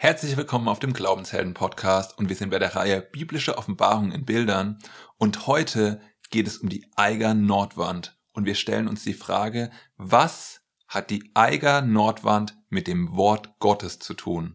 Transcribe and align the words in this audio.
Herzlich 0.00 0.36
willkommen 0.36 0.68
auf 0.68 0.78
dem 0.78 0.92
Glaubenshelden 0.92 1.54
Podcast 1.54 2.16
und 2.16 2.28
wir 2.28 2.36
sind 2.36 2.50
bei 2.50 2.60
der 2.60 2.76
Reihe 2.76 3.02
Biblische 3.02 3.58
Offenbarung 3.58 4.12
in 4.12 4.24
Bildern 4.24 4.78
und 5.16 5.48
heute 5.48 6.00
geht 6.30 6.46
es 6.46 6.58
um 6.58 6.68
die 6.68 6.86
Eiger 6.94 7.34
Nordwand 7.34 8.16
und 8.30 8.44
wir 8.44 8.54
stellen 8.54 8.86
uns 8.86 9.02
die 9.02 9.12
Frage, 9.12 9.72
was 9.96 10.60
hat 10.86 11.10
die 11.10 11.32
Eiger 11.34 11.82
Nordwand 11.82 12.56
mit 12.68 12.86
dem 12.86 13.16
Wort 13.16 13.58
Gottes 13.58 13.98
zu 13.98 14.14
tun? 14.14 14.54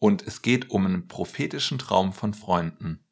Und 0.00 0.26
es 0.26 0.42
geht 0.42 0.70
um 0.70 0.86
einen 0.86 1.06
prophetischen 1.06 1.78
Traum 1.78 2.12
von 2.12 2.34
Freunden. 2.34 3.06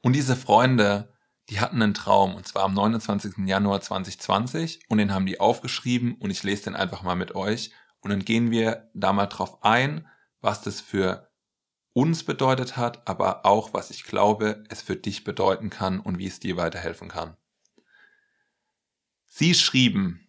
Und 0.00 0.14
diese 0.14 0.36
Freunde, 0.36 1.12
die 1.50 1.60
hatten 1.60 1.82
einen 1.82 1.92
Traum 1.92 2.34
und 2.34 2.48
zwar 2.48 2.62
am 2.62 2.72
29. 2.72 3.46
Januar 3.46 3.82
2020 3.82 4.80
und 4.88 4.96
den 4.96 5.12
haben 5.12 5.26
die 5.26 5.38
aufgeschrieben 5.38 6.14
und 6.14 6.30
ich 6.30 6.42
lese 6.42 6.64
den 6.64 6.76
einfach 6.76 7.02
mal 7.02 7.14
mit 7.14 7.34
euch 7.34 7.72
und 8.04 8.10
dann 8.10 8.24
gehen 8.24 8.50
wir 8.50 8.90
da 8.94 9.12
mal 9.12 9.26
drauf 9.26 9.62
ein, 9.62 10.06
was 10.40 10.60
das 10.60 10.80
für 10.80 11.30
uns 11.94 12.24
bedeutet 12.24 12.76
hat, 12.76 13.08
aber 13.08 13.46
auch, 13.46 13.72
was 13.72 13.90
ich 13.90 14.04
glaube, 14.04 14.64
es 14.68 14.82
für 14.82 14.96
dich 14.96 15.24
bedeuten 15.24 15.70
kann 15.70 16.00
und 16.00 16.18
wie 16.18 16.26
es 16.26 16.40
dir 16.40 16.56
weiterhelfen 16.56 17.08
kann. 17.08 17.36
Sie 19.26 19.54
schrieben, 19.54 20.28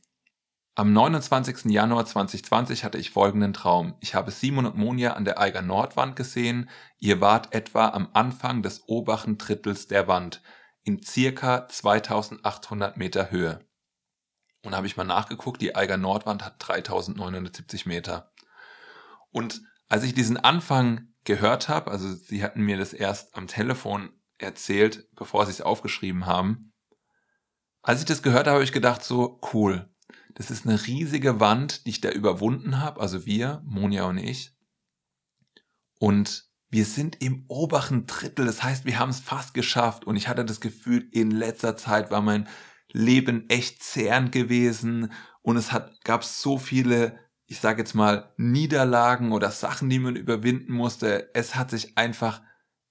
am 0.77 0.93
29. 0.93 1.71
Januar 1.71 2.05
2020 2.05 2.83
hatte 2.83 2.97
ich 2.97 3.11
folgenden 3.11 3.53
Traum. 3.53 3.95
Ich 4.01 4.13
habe 4.13 4.31
Simon 4.31 4.65
und 4.65 4.77
Monja 4.77 5.13
an 5.13 5.23
der 5.23 5.39
Eiger 5.39 5.61
Nordwand 5.61 6.15
gesehen. 6.15 6.69
Ihr 6.99 7.21
wart 7.21 7.53
etwa 7.53 7.89
am 7.89 8.09
Anfang 8.13 8.61
des 8.61 8.83
oberen 8.87 9.37
Drittels 9.37 9.87
der 9.87 10.07
Wand, 10.07 10.41
in 10.83 11.01
circa 11.01 11.67
2800 11.67 12.97
Meter 12.97 13.31
Höhe. 13.31 13.59
Und 14.65 14.75
habe 14.75 14.87
ich 14.87 14.97
mal 14.97 15.03
nachgeguckt, 15.03 15.61
die 15.61 15.75
Eiger 15.75 15.97
Nordwand 15.97 16.43
hat 16.43 16.55
3970 16.57 17.85
Meter. 17.85 18.31
Und 19.31 19.61
als 19.87 20.03
ich 20.03 20.15
diesen 20.15 20.37
Anfang 20.37 21.13
gehört 21.23 21.69
habe, 21.69 21.91
also 21.91 22.13
sie 22.13 22.43
hatten 22.43 22.61
mir 22.61 22.77
das 22.77 22.91
erst 22.91 23.35
am 23.35 23.47
Telefon 23.47 24.09
erzählt, 24.39 25.07
bevor 25.15 25.45
sie 25.45 25.51
es 25.51 25.61
aufgeschrieben 25.61 26.25
haben, 26.25 26.73
als 27.83 27.99
ich 27.99 28.05
das 28.05 28.23
gehört 28.23 28.47
habe, 28.47 28.55
habe 28.55 28.63
ich 28.63 28.71
gedacht, 28.71 29.03
so 29.03 29.39
cool. 29.53 29.87
Das 30.33 30.49
ist 30.49 30.65
eine 30.65 30.83
riesige 30.87 31.39
Wand, 31.39 31.85
die 31.85 31.91
ich 31.91 32.01
da 32.01 32.09
überwunden 32.09 32.79
habe, 32.81 32.99
also 32.99 33.25
wir, 33.25 33.61
Monja 33.65 34.05
und 34.05 34.17
ich. 34.17 34.55
Und 35.99 36.49
wir 36.69 36.85
sind 36.85 37.21
im 37.21 37.45
oberen 37.47 38.07
Drittel, 38.07 38.47
das 38.47 38.63
heißt, 38.63 38.85
wir 38.85 38.97
haben 38.97 39.11
es 39.11 39.19
fast 39.19 39.53
geschafft. 39.53 40.05
Und 40.05 40.15
ich 40.15 40.27
hatte 40.27 40.43
das 40.43 40.59
Gefühl, 40.59 41.07
in 41.11 41.29
letzter 41.29 41.77
Zeit 41.77 42.09
war 42.09 42.21
mein 42.21 42.49
Leben 42.95 43.49
echt 43.49 43.83
zerrend 43.83 44.31
gewesen 44.31 45.11
und 45.41 45.57
es 45.57 45.73
hat, 45.73 46.01
gab 46.05 46.23
so 46.23 46.57
viele, 46.57 47.19
ich 47.45 47.59
sage 47.59 47.81
jetzt 47.81 47.93
mal, 47.93 48.33
Niederlagen 48.37 49.33
oder 49.33 49.51
Sachen, 49.51 49.89
die 49.89 49.99
man 49.99 50.15
überwinden 50.15 50.71
musste. 50.71 51.29
Es 51.33 51.55
hat 51.55 51.71
sich 51.71 51.97
einfach, 51.97 52.41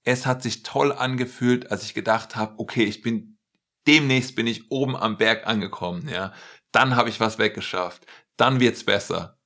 es 0.03 0.27
hat 0.27 0.43
sich 0.43 0.61
toll 0.61 0.91
angefühlt, 0.91 1.71
als 1.71 1.83
ich 1.83 1.95
gedacht 1.95 2.35
habe, 2.35 2.53
okay, 2.59 2.83
ich 2.83 3.01
bin, 3.01 3.39
demnächst 3.87 4.35
bin 4.35 4.45
ich 4.45 4.69
oben 4.69 4.95
am 4.95 5.17
Berg 5.17 5.47
angekommen, 5.47 6.07
ja. 6.07 6.33
Dann 6.71 6.95
habe 6.95 7.09
ich 7.09 7.19
was 7.19 7.39
weggeschafft. 7.39 8.05
Dann 8.37 8.59
wird's 8.59 8.83
besser. 8.83 9.39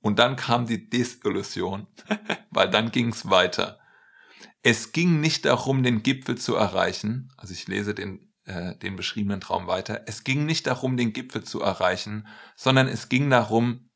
Und 0.00 0.18
dann 0.18 0.36
kam 0.36 0.66
die 0.66 0.90
Desillusion, 0.90 1.86
weil 2.50 2.68
dann 2.68 2.90
ging's 2.90 3.30
weiter. 3.30 3.78
Es 4.62 4.92
ging 4.92 5.20
nicht 5.20 5.46
darum, 5.46 5.82
den 5.82 6.02
Gipfel 6.02 6.36
zu 6.36 6.56
erreichen. 6.56 7.32
Also 7.38 7.54
ich 7.54 7.66
lese 7.68 7.94
den 7.94 8.29
äh, 8.50 8.76
den 8.76 8.96
beschriebenen 8.96 9.40
Traum 9.40 9.66
weiter. 9.66 10.02
Es 10.06 10.24
ging 10.24 10.44
nicht 10.44 10.66
darum, 10.66 10.96
den 10.96 11.12
Gipfel 11.12 11.44
zu 11.44 11.60
erreichen, 11.60 12.26
sondern 12.56 12.88
es 12.88 13.08
ging 13.08 13.30
darum, 13.30 13.90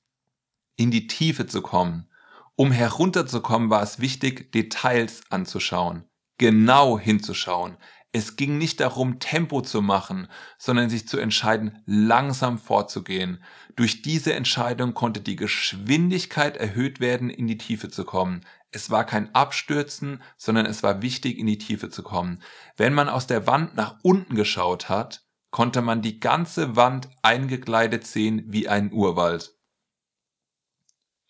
in 0.76 0.90
die 0.90 1.08
Tiefe 1.08 1.46
zu 1.46 1.60
kommen. 1.60 2.08
Um 2.56 2.70
herunterzukommen, 2.70 3.68
war 3.68 3.82
es 3.82 3.98
wichtig, 3.98 4.52
Details 4.52 5.22
anzuschauen, 5.28 6.04
genau 6.38 6.98
hinzuschauen. 6.98 7.76
Es 8.12 8.36
ging 8.36 8.58
nicht 8.58 8.78
darum, 8.78 9.18
Tempo 9.18 9.60
zu 9.60 9.82
machen, 9.82 10.28
sondern 10.56 10.88
sich 10.88 11.08
zu 11.08 11.18
entscheiden, 11.18 11.82
langsam 11.84 12.58
vorzugehen. 12.58 13.42
Durch 13.74 14.02
diese 14.02 14.34
Entscheidung 14.34 14.94
konnte 14.94 15.20
die 15.20 15.34
Geschwindigkeit 15.34 16.56
erhöht 16.56 17.00
werden, 17.00 17.28
in 17.28 17.48
die 17.48 17.58
Tiefe 17.58 17.90
zu 17.90 18.04
kommen. 18.04 18.42
Es 18.74 18.90
war 18.90 19.06
kein 19.06 19.32
Abstürzen, 19.36 20.20
sondern 20.36 20.66
es 20.66 20.82
war 20.82 21.00
wichtig, 21.00 21.38
in 21.38 21.46
die 21.46 21.58
Tiefe 21.58 21.90
zu 21.90 22.02
kommen. 22.02 22.42
Wenn 22.76 22.92
man 22.92 23.08
aus 23.08 23.28
der 23.28 23.46
Wand 23.46 23.76
nach 23.76 24.00
unten 24.02 24.34
geschaut 24.34 24.88
hat, 24.88 25.24
konnte 25.52 25.80
man 25.80 26.02
die 26.02 26.18
ganze 26.18 26.74
Wand 26.74 27.08
eingekleidet 27.22 28.04
sehen 28.04 28.42
wie 28.48 28.68
ein 28.68 28.92
Urwald. 28.92 29.56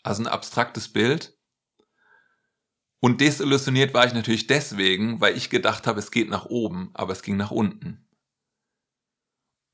Also 0.02 0.22
ein 0.22 0.26
abstraktes 0.26 0.88
Bild. 0.88 1.38
Und 2.98 3.20
desillusioniert 3.20 3.92
war 3.92 4.06
ich 4.06 4.14
natürlich 4.14 4.46
deswegen, 4.46 5.20
weil 5.20 5.36
ich 5.36 5.50
gedacht 5.50 5.86
habe, 5.86 5.98
es 5.98 6.10
geht 6.10 6.30
nach 6.30 6.46
oben, 6.46 6.92
aber 6.94 7.12
es 7.12 7.20
ging 7.20 7.36
nach 7.36 7.50
unten. 7.50 8.08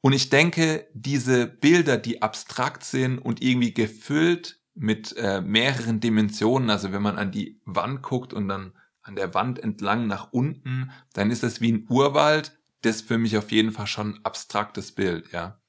Und 0.01 0.13
ich 0.13 0.29
denke, 0.29 0.89
diese 0.93 1.47
Bilder, 1.47 1.99
die 1.99 2.21
abstrakt 2.21 2.83
sind 2.83 3.19
und 3.19 3.41
irgendwie 3.41 3.75
gefüllt 3.75 4.60
mit 4.81 5.15
äh, 5.19 5.43
mehreren 5.43 6.01
Dimensionen. 6.01 6.71
Also 6.71 6.91
wenn 6.91 7.03
man 7.03 7.19
an 7.19 7.31
die 7.31 7.61
Wand 7.67 8.01
guckt 8.01 8.33
und 8.33 8.49
dann 8.49 8.73
an 9.03 9.15
der 9.15 9.35
Wand 9.35 9.59
entlang 9.59 10.07
nach 10.07 10.33
unten, 10.33 10.91
dann 11.13 11.31
ist 11.31 11.43
das 11.43 11.61
wie 11.61 11.71
ein 11.71 11.87
Urwald. 11.91 12.59
Das 12.81 12.97
ist 12.97 13.09
für 13.09 13.19
mich 13.19 13.37
auf 13.37 13.53
jeden 13.53 13.73
Fall 13.73 13.87
schon 13.87 14.15
ein 14.15 14.25
abstraktes 14.25 14.93
Bild, 14.93 15.33
ja. 15.33 15.61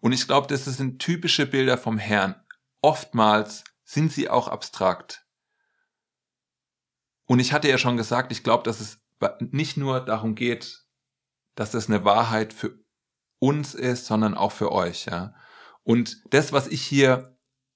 Und 0.00 0.12
ich 0.12 0.26
glaube, 0.26 0.46
das 0.46 0.66
sind 0.66 0.98
typische 0.98 1.46
Bilder 1.46 1.78
vom 1.78 1.96
Herrn. 1.96 2.34
Oftmals 2.82 3.64
sind 3.82 4.12
sie 4.12 4.28
auch 4.28 4.48
abstrakt. 4.48 5.26
Und 7.24 7.38
ich 7.38 7.54
hatte 7.54 7.70
ja 7.70 7.78
schon 7.78 7.96
gesagt, 7.96 8.30
ich 8.30 8.42
glaube, 8.42 8.64
dass 8.64 8.80
es 8.80 9.00
nicht 9.40 9.78
nur 9.78 10.00
darum 10.00 10.34
geht, 10.34 10.84
dass 11.54 11.70
das 11.70 11.88
eine 11.88 12.04
Wahrheit 12.04 12.52
für 12.52 12.78
uns 13.38 13.72
ist, 13.72 14.04
sondern 14.04 14.34
auch 14.34 14.52
für 14.52 14.70
euch, 14.70 15.06
ja. 15.06 15.34
Und 15.82 16.22
das, 16.30 16.52
was 16.52 16.66
ich 16.66 16.82
hier 16.82 17.33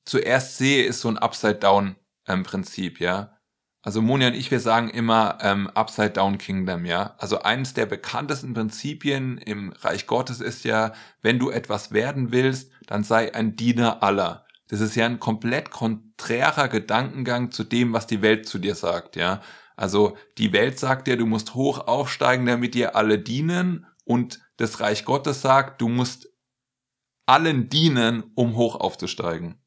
zuerst 0.08 0.56
sehe, 0.56 0.84
ist 0.84 1.00
so 1.00 1.08
ein 1.08 1.18
Upside-Down-Prinzip, 1.18 3.00
ähm, 3.00 3.04
ja. 3.04 3.34
Also 3.82 4.02
Monja 4.02 4.28
und 4.28 4.34
ich, 4.34 4.50
wir 4.50 4.60
sagen 4.60 4.90
immer 4.90 5.38
ähm, 5.40 5.68
Upside-Down 5.68 6.38
Kingdom, 6.38 6.84
ja. 6.84 7.14
Also 7.18 7.42
eines 7.42 7.74
der 7.74 7.86
bekanntesten 7.86 8.54
Prinzipien 8.54 9.38
im 9.38 9.72
Reich 9.80 10.06
Gottes 10.06 10.40
ist 10.40 10.64
ja, 10.64 10.92
wenn 11.22 11.38
du 11.38 11.50
etwas 11.50 11.92
werden 11.92 12.32
willst, 12.32 12.72
dann 12.86 13.04
sei 13.04 13.34
ein 13.34 13.56
Diener 13.56 14.02
aller. 14.02 14.46
Das 14.68 14.80
ist 14.80 14.96
ja 14.96 15.06
ein 15.06 15.20
komplett 15.20 15.70
konträrer 15.70 16.68
Gedankengang 16.68 17.50
zu 17.50 17.64
dem, 17.64 17.92
was 17.92 18.06
die 18.06 18.20
Welt 18.20 18.48
zu 18.48 18.58
dir 18.58 18.74
sagt, 18.74 19.16
ja. 19.16 19.40
Also 19.76 20.16
die 20.38 20.52
Welt 20.52 20.78
sagt 20.78 21.06
dir, 21.06 21.16
du 21.16 21.24
musst 21.24 21.54
hoch 21.54 21.86
aufsteigen, 21.86 22.46
damit 22.46 22.74
dir 22.74 22.96
alle 22.96 23.18
dienen 23.18 23.86
und 24.04 24.40
das 24.56 24.80
Reich 24.80 25.04
Gottes 25.04 25.40
sagt, 25.40 25.80
du 25.80 25.88
musst 25.88 26.28
allen 27.26 27.68
dienen, 27.68 28.32
um 28.34 28.56
hoch 28.56 28.74
aufzusteigen. 28.74 29.62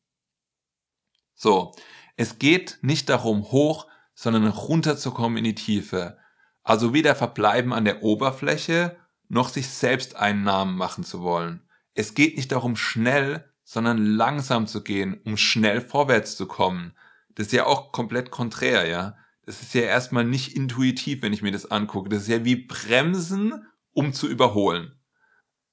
So, 1.34 1.74
es 2.18 2.40
geht 2.40 2.80
nicht 2.82 3.10
darum, 3.10 3.52
hoch, 3.52 3.88
sondern 4.14 4.48
runterzukommen 4.48 5.38
in 5.38 5.44
die 5.44 5.56
Tiefe. 5.56 6.18
Also 6.64 6.94
weder 6.94 7.16
verbleiben 7.16 7.74
an 7.74 7.86
der 7.86 8.04
Oberfläche, 8.04 8.98
noch 9.30 9.50
sich 9.50 9.70
selbst 9.70 10.16
einen 10.16 10.44
Namen 10.44 10.78
machen 10.78 11.04
zu 11.04 11.22
wollen. 11.22 11.62
Es 11.94 12.14
geht 12.14 12.38
nicht 12.38 12.52
darum, 12.52 12.76
schnell, 12.76 13.50
sondern 13.64 14.06
langsam 14.06 14.68
zu 14.68 14.84
gehen, 14.84 15.20
um 15.26 15.38
schnell 15.38 15.82
vorwärts 15.82 16.36
zu 16.36 16.46
kommen. 16.46 16.94
Das 17.36 17.48
ist 17.48 17.54
ja 17.54 17.66
auch 17.66 17.92
komplett 17.92 18.30
konträr, 18.30 18.88
ja. 18.88 19.18
Das 19.46 19.62
ist 19.62 19.74
ja 19.74 19.82
erstmal 19.82 20.26
nicht 20.26 20.56
intuitiv, 20.56 21.22
wenn 21.22 21.34
ich 21.34 21.42
mir 21.42 21.52
das 21.52 21.72
angucke. 21.72 22.10
Das 22.10 22.24
ist 22.24 22.28
ja 22.28 22.46
wie 22.46 22.58
Bremsen, 22.58 23.66
um 23.94 24.14
zu 24.14 24.28
überholen. 24.28 25.00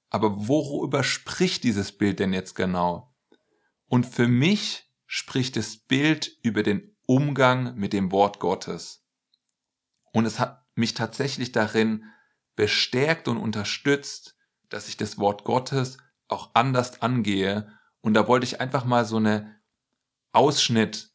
Aber 0.09 0.47
worüber 0.47 1.03
spricht 1.03 1.63
dieses 1.63 1.91
Bild 1.91 2.19
denn 2.19 2.33
jetzt 2.33 2.55
genau? 2.55 3.13
Und 3.87 4.05
für 4.05 4.27
mich 4.27 4.88
spricht 5.11 5.55
das 5.55 5.75
Bild 5.75 6.37
über 6.43 6.61
den 6.61 6.95
Umgang 7.07 7.73
mit 7.73 7.93
dem 7.93 8.11
Wort 8.11 8.39
Gottes. 8.39 9.03
Und 10.13 10.25
es 10.25 10.37
hat 10.37 10.67
mich 10.75 10.93
tatsächlich 10.93 11.51
darin 11.51 12.05
bestärkt 12.55 13.27
und 13.27 13.37
unterstützt, 13.37 14.37
dass 14.69 14.87
ich 14.87 14.97
das 14.97 15.17
Wort 15.17 15.45
Gottes 15.45 15.97
auch 16.27 16.51
anders 16.53 17.01
angehe. 17.01 17.75
Und 18.01 18.13
da 18.13 18.27
wollte 18.27 18.45
ich 18.45 18.61
einfach 18.61 18.85
mal 18.85 19.03
so 19.03 19.17
eine 19.17 19.59
Ausschnitt 20.31 21.09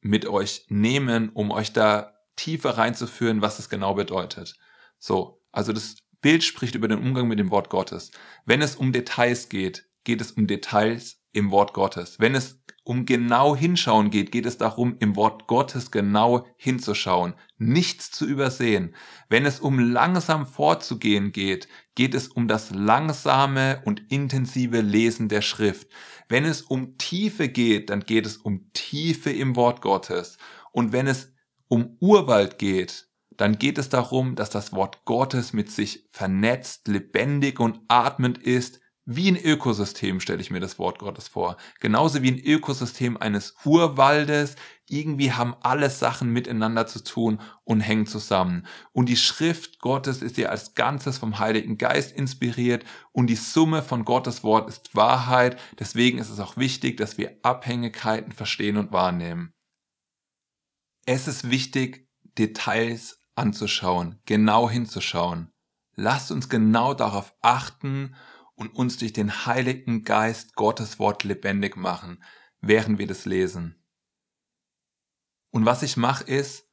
mit 0.00 0.24
euch 0.24 0.64
nehmen, 0.70 1.28
um 1.28 1.50
euch 1.50 1.74
da 1.74 2.14
tiefer 2.36 2.78
reinzuführen, 2.78 3.42
was 3.42 3.58
es 3.58 3.68
genau 3.68 3.92
bedeutet. 3.92 4.56
So, 4.98 5.42
also 5.52 5.74
das 5.74 5.96
Bild 6.22 6.44
spricht 6.44 6.76
über 6.76 6.88
den 6.88 6.98
Umgang 6.98 7.28
mit 7.28 7.38
dem 7.38 7.50
Wort 7.50 7.68
Gottes. 7.68 8.10
Wenn 8.46 8.62
es 8.62 8.74
um 8.74 8.90
Details 8.90 9.50
geht, 9.50 9.86
geht 10.04 10.22
es 10.22 10.32
um 10.32 10.46
Details 10.46 11.20
im 11.32 11.50
Wort 11.50 11.74
Gottes. 11.74 12.18
Wenn 12.18 12.34
es 12.34 12.63
um 12.84 13.06
genau 13.06 13.56
hinschauen 13.56 14.10
geht, 14.10 14.30
geht 14.30 14.44
es 14.44 14.58
darum, 14.58 14.96
im 15.00 15.16
Wort 15.16 15.46
Gottes 15.46 15.90
genau 15.90 16.46
hinzuschauen, 16.56 17.34
nichts 17.56 18.10
zu 18.10 18.26
übersehen. 18.26 18.94
Wenn 19.30 19.46
es 19.46 19.58
um 19.58 19.78
langsam 19.78 20.46
vorzugehen 20.46 21.32
geht, 21.32 21.66
geht 21.94 22.14
es 22.14 22.28
um 22.28 22.46
das 22.46 22.70
langsame 22.70 23.80
und 23.86 24.12
intensive 24.12 24.82
Lesen 24.82 25.28
der 25.28 25.40
Schrift. 25.40 25.88
Wenn 26.28 26.44
es 26.44 26.60
um 26.60 26.98
Tiefe 26.98 27.48
geht, 27.48 27.88
dann 27.88 28.00
geht 28.00 28.26
es 28.26 28.36
um 28.36 28.70
Tiefe 28.74 29.30
im 29.30 29.56
Wort 29.56 29.80
Gottes. 29.80 30.36
Und 30.70 30.92
wenn 30.92 31.06
es 31.06 31.32
um 31.68 31.96
Urwald 32.00 32.58
geht, 32.58 33.08
dann 33.36 33.58
geht 33.58 33.78
es 33.78 33.88
darum, 33.88 34.36
dass 34.36 34.50
das 34.50 34.72
Wort 34.72 35.04
Gottes 35.06 35.52
mit 35.52 35.70
sich 35.70 36.06
vernetzt, 36.12 36.86
lebendig 36.86 37.58
und 37.60 37.80
atmend 37.88 38.38
ist, 38.38 38.80
wie 39.06 39.30
ein 39.30 39.36
Ökosystem 39.36 40.18
stelle 40.18 40.40
ich 40.40 40.50
mir 40.50 40.60
das 40.60 40.78
Wort 40.78 40.98
Gottes 40.98 41.28
vor. 41.28 41.58
Genauso 41.80 42.22
wie 42.22 42.30
ein 42.30 42.38
Ökosystem 42.38 43.18
eines 43.18 43.54
Urwaldes. 43.64 44.56
Irgendwie 44.88 45.32
haben 45.32 45.54
alle 45.60 45.90
Sachen 45.90 46.30
miteinander 46.30 46.86
zu 46.86 47.04
tun 47.04 47.40
und 47.64 47.80
hängen 47.80 48.06
zusammen. 48.06 48.66
Und 48.92 49.10
die 49.10 49.18
Schrift 49.18 49.78
Gottes 49.80 50.22
ist 50.22 50.38
ja 50.38 50.48
als 50.48 50.74
Ganzes 50.74 51.18
vom 51.18 51.38
Heiligen 51.38 51.76
Geist 51.76 52.12
inspiriert 52.12 52.84
und 53.12 53.28
die 53.28 53.36
Summe 53.36 53.82
von 53.82 54.06
Gottes 54.06 54.42
Wort 54.42 54.68
ist 54.70 54.94
Wahrheit. 54.96 55.60
Deswegen 55.78 56.18
ist 56.18 56.30
es 56.30 56.40
auch 56.40 56.56
wichtig, 56.56 56.96
dass 56.96 57.18
wir 57.18 57.36
Abhängigkeiten 57.42 58.32
verstehen 58.32 58.78
und 58.78 58.92
wahrnehmen. 58.92 59.52
Es 61.04 61.28
ist 61.28 61.50
wichtig, 61.50 62.08
Details 62.38 63.20
anzuschauen, 63.34 64.20
genau 64.24 64.70
hinzuschauen. 64.70 65.50
Lasst 65.94 66.30
uns 66.30 66.48
genau 66.48 66.94
darauf 66.94 67.34
achten 67.42 68.14
und 68.54 68.74
uns 68.74 68.98
durch 68.98 69.12
den 69.12 69.46
Heiligen 69.46 70.04
Geist 70.04 70.54
Gottes 70.54 70.98
Wort 70.98 71.24
lebendig 71.24 71.76
machen, 71.76 72.22
während 72.60 72.98
wir 72.98 73.06
das 73.06 73.24
lesen. 73.24 73.82
Und 75.50 75.66
was 75.66 75.82
ich 75.82 75.96
mache 75.96 76.24
ist, 76.24 76.68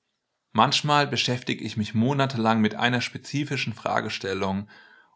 manchmal 0.52 1.08
beschäftige 1.08 1.64
ich 1.64 1.78
mich 1.78 1.94
monatelang 1.94 2.62
mit 2.62 2.76
einer 2.76 3.02
spezifischen 3.02 3.74
Fragestellung 3.74 4.70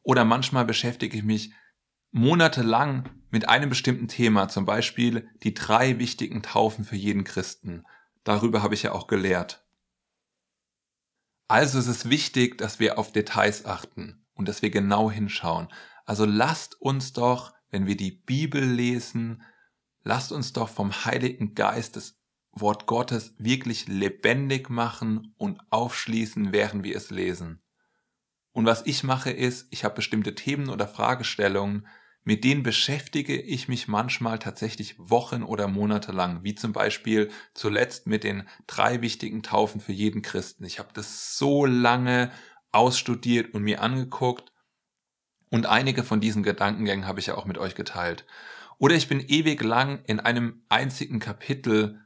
oder 0.04 0.24
manchmal 0.24 0.66
beschäftige 0.66 1.18
ich 1.18 1.24
mich 1.24 1.54
monatelang 2.12 3.10
mit 3.30 3.50
einem 3.50 3.70
bestimmten 3.70 4.08
Thema, 4.08 4.48
zum 4.48 4.66
Beispiel 4.66 5.30
die 5.44 5.54
drei 5.54 6.00
wichtigen 6.00 6.42
Taufen 6.44 6.86
für 6.86 6.96
jeden 6.96 7.24
Christen. 7.26 7.84
Darüber 8.24 8.64
habe 8.64 8.74
ich 8.74 8.84
ja 8.84 8.94
auch 8.94 9.08
gelehrt. 9.08 9.66
Also 11.48 11.78
ist 11.78 11.88
es 11.88 12.10
wichtig, 12.10 12.58
dass 12.58 12.80
wir 12.80 12.98
auf 12.98 13.12
Details 13.12 13.66
achten 13.66 14.26
und 14.34 14.48
dass 14.48 14.62
wir 14.62 14.70
genau 14.70 15.12
hinschauen. 15.12 15.68
Also 16.06 16.26
lasst 16.26 16.80
uns 16.80 17.14
doch, 17.14 17.54
wenn 17.70 17.88
wir 17.88 17.98
die 17.98 18.12
Bibel 18.12 18.64
lesen, 18.64 19.44
lasst 20.04 20.32
uns 20.32 20.54
doch 20.54 20.70
vom 20.70 21.06
Heiligen 21.06 21.56
Geist 21.56 21.96
das 21.96 22.18
Wort 22.52 22.86
Gottes 22.86 23.34
wirklich 23.38 23.88
lebendig 23.88 24.70
machen 24.70 25.34
und 25.38 25.60
aufschließen, 25.72 26.54
während 26.54 26.84
wir 26.84 26.96
es 26.96 27.10
lesen. 27.10 27.62
Und 28.54 28.66
was 28.66 28.86
ich 28.86 29.04
mache 29.04 29.32
ist, 29.32 29.68
ich 29.72 29.84
habe 29.84 29.96
bestimmte 29.96 30.36
Themen 30.36 30.70
oder 30.70 30.88
Fragestellungen, 30.88 31.88
mit 32.24 32.44
denen 32.44 32.64
beschäftige 32.64 33.40
ich 33.40 33.68
mich 33.68 33.88
manchmal 33.88 34.40
tatsächlich 34.40 34.96
Wochen 34.98 35.44
oder 35.44 35.68
Monate 35.68 36.12
lang, 36.12 36.44
wie 36.44 36.56
zum 36.56 36.72
Beispiel 36.72 37.30
zuletzt 37.54 38.08
mit 38.08 38.24
den 38.24 38.48
drei 38.66 39.02
wichtigen 39.02 39.44
Taufen 39.44 39.82
für 39.82 39.92
jeden 39.92 40.22
Christen. 40.22 40.64
Ich 40.64 40.80
habe 40.80 40.90
das 40.94 41.38
so 41.38 41.66
lange 41.66 42.32
ausstudiert 42.72 43.54
und 43.54 43.64
mir 43.64 43.82
angeguckt 43.82 44.55
und 45.56 45.68
einige 45.68 46.04
von 46.04 46.20
diesen 46.20 46.44
Gedankengängen 46.44 47.08
habe 47.08 47.22
ich 47.22 47.28
ja 47.28 47.36
auch 47.36 47.46
mit 47.46 47.58
euch 47.58 47.76
geteilt. 47.76 48.26
Oder 48.78 48.96
ich 48.96 49.08
bin 49.08 49.22
ewig 49.22 49.64
lang 49.64 50.04
in 50.04 50.20
einem 50.20 50.66
einzigen 50.68 51.20
Kapitel 51.20 52.06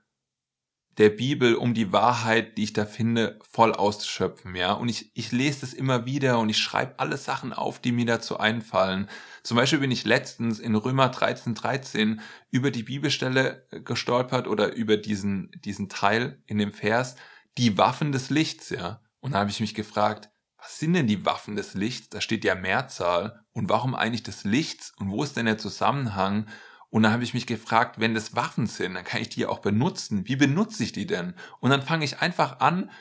der 1.00 1.10
Bibel, 1.10 1.56
um 1.56 1.74
die 1.74 1.92
Wahrheit, 1.92 2.60
die 2.60 2.66
ich 2.66 2.74
da 2.74 2.86
finde, 2.86 3.40
voll 3.42 3.74
auszuschöpfen, 3.74 4.54
ja. 4.54 4.74
Und 4.74 4.88
ich, 4.88 5.10
ich 5.16 5.32
lese 5.32 5.62
das 5.62 5.74
immer 5.74 6.06
wieder 6.06 6.38
und 6.38 6.50
ich 6.50 6.60
schreibe 6.60 7.00
alle 7.00 7.18
Sachen 7.18 7.52
auf, 7.52 7.80
die 7.80 7.92
mir 7.92 8.06
dazu 8.06 8.38
einfallen. 8.38 9.10
Zum 9.42 9.58
Beispiel 9.58 9.80
bin 9.80 9.90
ich 9.90 10.06
letztens 10.06 10.60
in 10.60 10.76
Römer 10.76 11.10
13, 11.10 11.56
13 11.56 12.22
über 12.52 12.70
die 12.70 12.84
Bibelstelle 12.84 13.66
gestolpert 13.84 14.48
oder 14.48 14.74
über 14.74 14.96
diesen, 14.96 15.50
diesen 15.66 15.90
Teil 15.90 16.44
in 16.46 16.60
dem 16.60 16.72
Vers, 16.72 17.16
die 17.58 17.80
Waffen 17.80 18.12
des 18.12 18.30
Lichts, 18.30 18.70
ja. 18.70 19.02
Und 19.22 19.32
da 19.32 19.40
habe 19.40 19.50
ich 19.50 19.60
mich 19.60 19.74
gefragt, 19.74 20.30
was 20.62 20.80
sind 20.80 20.94
denn 20.94 21.08
die 21.08 21.26
Waffen 21.26 21.56
des 21.56 21.74
Lichts? 21.74 22.10
Da 22.10 22.22
steht 22.22 22.44
ja 22.44 22.56
Mehrzahl. 22.56 23.44
Und 23.54 23.70
warum 23.70 23.96
eigentlich 23.96 24.24
des 24.24 24.44
Lichts? 24.44 24.94
Und 24.98 25.10
wo 25.10 25.24
ist 25.24 25.38
denn 25.38 25.46
der 25.46 25.58
Zusammenhang? 25.58 26.48
Und 26.90 27.04
dann 27.04 27.14
habe 27.14 27.24
ich 27.24 27.34
mich 27.34 27.46
gefragt, 27.46 28.00
wenn 28.00 28.14
das 28.14 28.36
Waffen 28.36 28.68
sind, 28.68 28.96
dann 28.96 29.04
kann 29.04 29.22
ich 29.22 29.30
die 29.30 29.42
ja 29.42 29.50
auch 29.50 29.60
benutzen. 29.60 30.28
Wie 30.28 30.36
benutze 30.36 30.84
ich 30.84 30.92
die 30.92 31.06
denn? 31.06 31.36
Und 31.60 31.70
dann 31.70 31.82
fange 31.82 32.04
ich 32.04 32.20
einfach 32.20 32.60
an, 32.60 32.92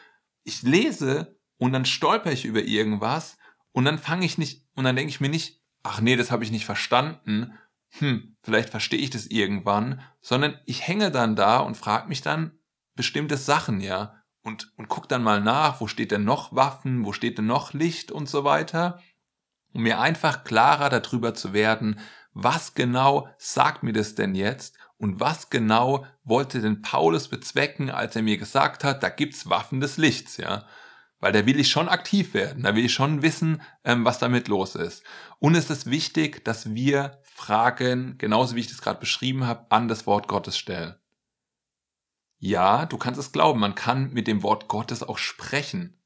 ich 0.45 0.63
lese 0.63 1.39
und 1.57 1.73
dann 1.73 1.85
stolper 1.85 2.31
ich 2.31 2.45
über 2.45 2.63
irgendwas 2.63 3.39
und 3.73 3.85
dann 3.85 3.99
fange 3.99 4.27
ich 4.27 4.39
nicht, 4.39 4.67
und 4.75 4.85
dann 4.85 4.97
denke 4.97 5.11
ich 5.11 5.21
mir 5.21 5.29
nicht, 5.29 5.63
ach 5.83 6.01
nee, 6.01 6.17
das 6.17 6.31
habe 6.31 6.45
ich 6.45 6.51
nicht 6.51 6.67
verstanden, 6.67 7.53
hm, 7.99 8.37
vielleicht 8.43 8.71
verstehe 8.71 8.99
ich 8.99 9.11
das 9.11 9.27
irgendwann, 9.27 10.03
sondern 10.21 10.59
ich 10.67 10.87
hänge 10.87 11.11
dann 11.11 11.37
da 11.37 11.59
und 11.59 11.77
frage 11.77 12.09
mich 12.09 12.21
dann 12.21 12.59
bestimmte 12.95 13.37
Sachen, 13.37 13.81
ja 13.81 14.18
und, 14.43 14.73
und 14.77 14.89
guck 14.89 15.09
dann 15.09 15.23
mal 15.23 15.41
nach, 15.41 15.81
wo 15.81 15.87
steht 15.87 16.11
denn 16.11 16.25
noch 16.25 16.55
Waffen, 16.55 17.05
wo 17.05 17.13
steht 17.13 17.39
denn 17.39 17.47
noch 17.47 17.73
Licht 17.73 18.11
und 18.13 18.29
so 18.29 18.45
weiter, 18.45 19.01
um 19.73 19.83
mir 19.83 20.01
einfach 20.01 20.45
klarer 20.45 20.89
darüber 20.89 21.35
zu 21.35 21.53
werden, 21.53 22.01
was 22.33 22.75
genau 22.75 23.29
sagt 23.39 23.83
mir 23.83 23.93
das 23.93 24.15
denn 24.15 24.35
jetzt 24.35 24.77
und 24.97 25.21
was 25.21 25.51
genau 25.51 26.07
wollte 26.25 26.61
denn 26.61 26.83
Paulus 26.83 27.29
bezwecken, 27.29 27.91
als 27.91 28.17
er 28.17 28.23
mir 28.23 28.39
gesagt 28.39 28.85
hat, 28.85 29.03
da 29.03 29.09
gibt's 29.09 29.49
Waffen 29.49 29.81
des 29.81 29.97
Lichts, 29.97 30.37
ja. 30.37 30.65
Weil 31.21 31.33
da 31.33 31.47
will 31.47 31.59
ich 31.59 31.69
schon 31.69 31.89
aktiv 31.89 32.33
werden, 32.33 32.63
da 32.63 32.77
will 32.77 32.85
ich 32.85 32.93
schon 32.93 33.23
wissen, 33.23 33.61
ähm, 33.83 34.05
was 34.05 34.21
damit 34.21 34.47
los 34.47 34.77
ist. 34.77 35.03
Und 35.41 35.57
es 35.57 35.69
ist 35.69 35.91
wichtig, 35.91 36.45
dass 36.45 36.75
wir 36.75 37.21
Fragen, 37.25 38.19
genauso 38.19 38.55
wie 38.55 38.61
ich 38.61 38.69
das 38.69 38.83
gerade 38.83 39.01
beschrieben 39.01 39.45
habe, 39.45 39.67
an 39.71 39.89
das 39.89 40.07
Wort 40.07 40.29
Gottes 40.29 40.57
stellen. 40.57 40.95
Ja, 42.39 42.87
du 42.87 42.99
kannst 42.99 43.19
es 43.19 43.33
glauben, 43.33 43.61
man 43.61 43.75
kann 43.75 44.13
mit 44.13 44.27
dem 44.27 44.43
Wort 44.43 44.69
Gottes 44.69 45.03
auch 45.03 45.19
sprechen. 45.19 46.01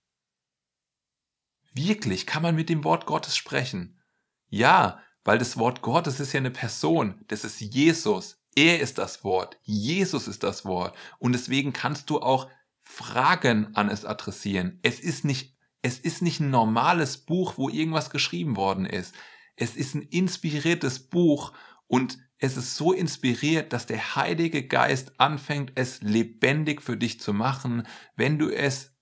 Wirklich 1.75 2.27
kann 2.27 2.43
man 2.43 2.55
mit 2.55 2.69
dem 2.69 2.85
Wort 2.85 3.07
Gottes 3.07 3.37
sprechen. 3.37 4.01
Ja, 4.49 5.01
weil 5.25 5.39
das 5.39 5.57
Wort 5.57 5.83
Gottes 5.83 6.21
ist 6.21 6.33
ja 6.33 6.39
eine 6.39 6.51
Person, 6.51 7.25
das 7.29 7.45
ist 7.45 7.61
Jesus. 7.61 8.39
Er 8.55 8.81
ist 8.81 8.99
das 8.99 9.25
Wort, 9.25 9.59
Jesus 9.63 10.29
ist 10.29 10.43
das 10.43 10.65
Wort 10.67 10.95
und 11.19 11.33
deswegen 11.33 11.73
kannst 11.73 12.11
du 12.11 12.21
auch 12.21 12.51
Fragen 12.83 13.75
an 13.75 13.89
es 13.89 14.05
adressieren. 14.05 14.79
Es 14.83 15.01
ist 15.01 15.25
nicht 15.25 15.53
es 15.83 15.99
ist 15.99 16.23
nicht 16.23 16.41
ein 16.41 16.51
normales 16.51 17.19
Buch, 17.19 17.55
wo 17.57 17.69
irgendwas 17.69 18.11
geschrieben 18.11 18.57
worden 18.57 18.87
ist. 18.87 19.15
Es 19.57 19.75
ist 19.75 19.95
ein 19.95 20.03
inspiriertes 20.03 21.01
Buch 21.01 21.53
und 21.89 22.19
es 22.43 22.57
ist 22.57 22.75
so 22.75 22.93
inspiriert, 22.93 23.73
dass 23.73 23.87
der 23.87 24.17
Heilige 24.17 24.67
Geist 24.67 25.21
anfängt, 25.21 25.73
es 25.77 26.03
lebendig 26.03 26.83
für 26.83 26.97
dich 26.97 27.21
zu 27.21 27.33
machen, 27.33 27.87
wenn 28.17 28.37
du 28.37 28.51
es 28.51 28.97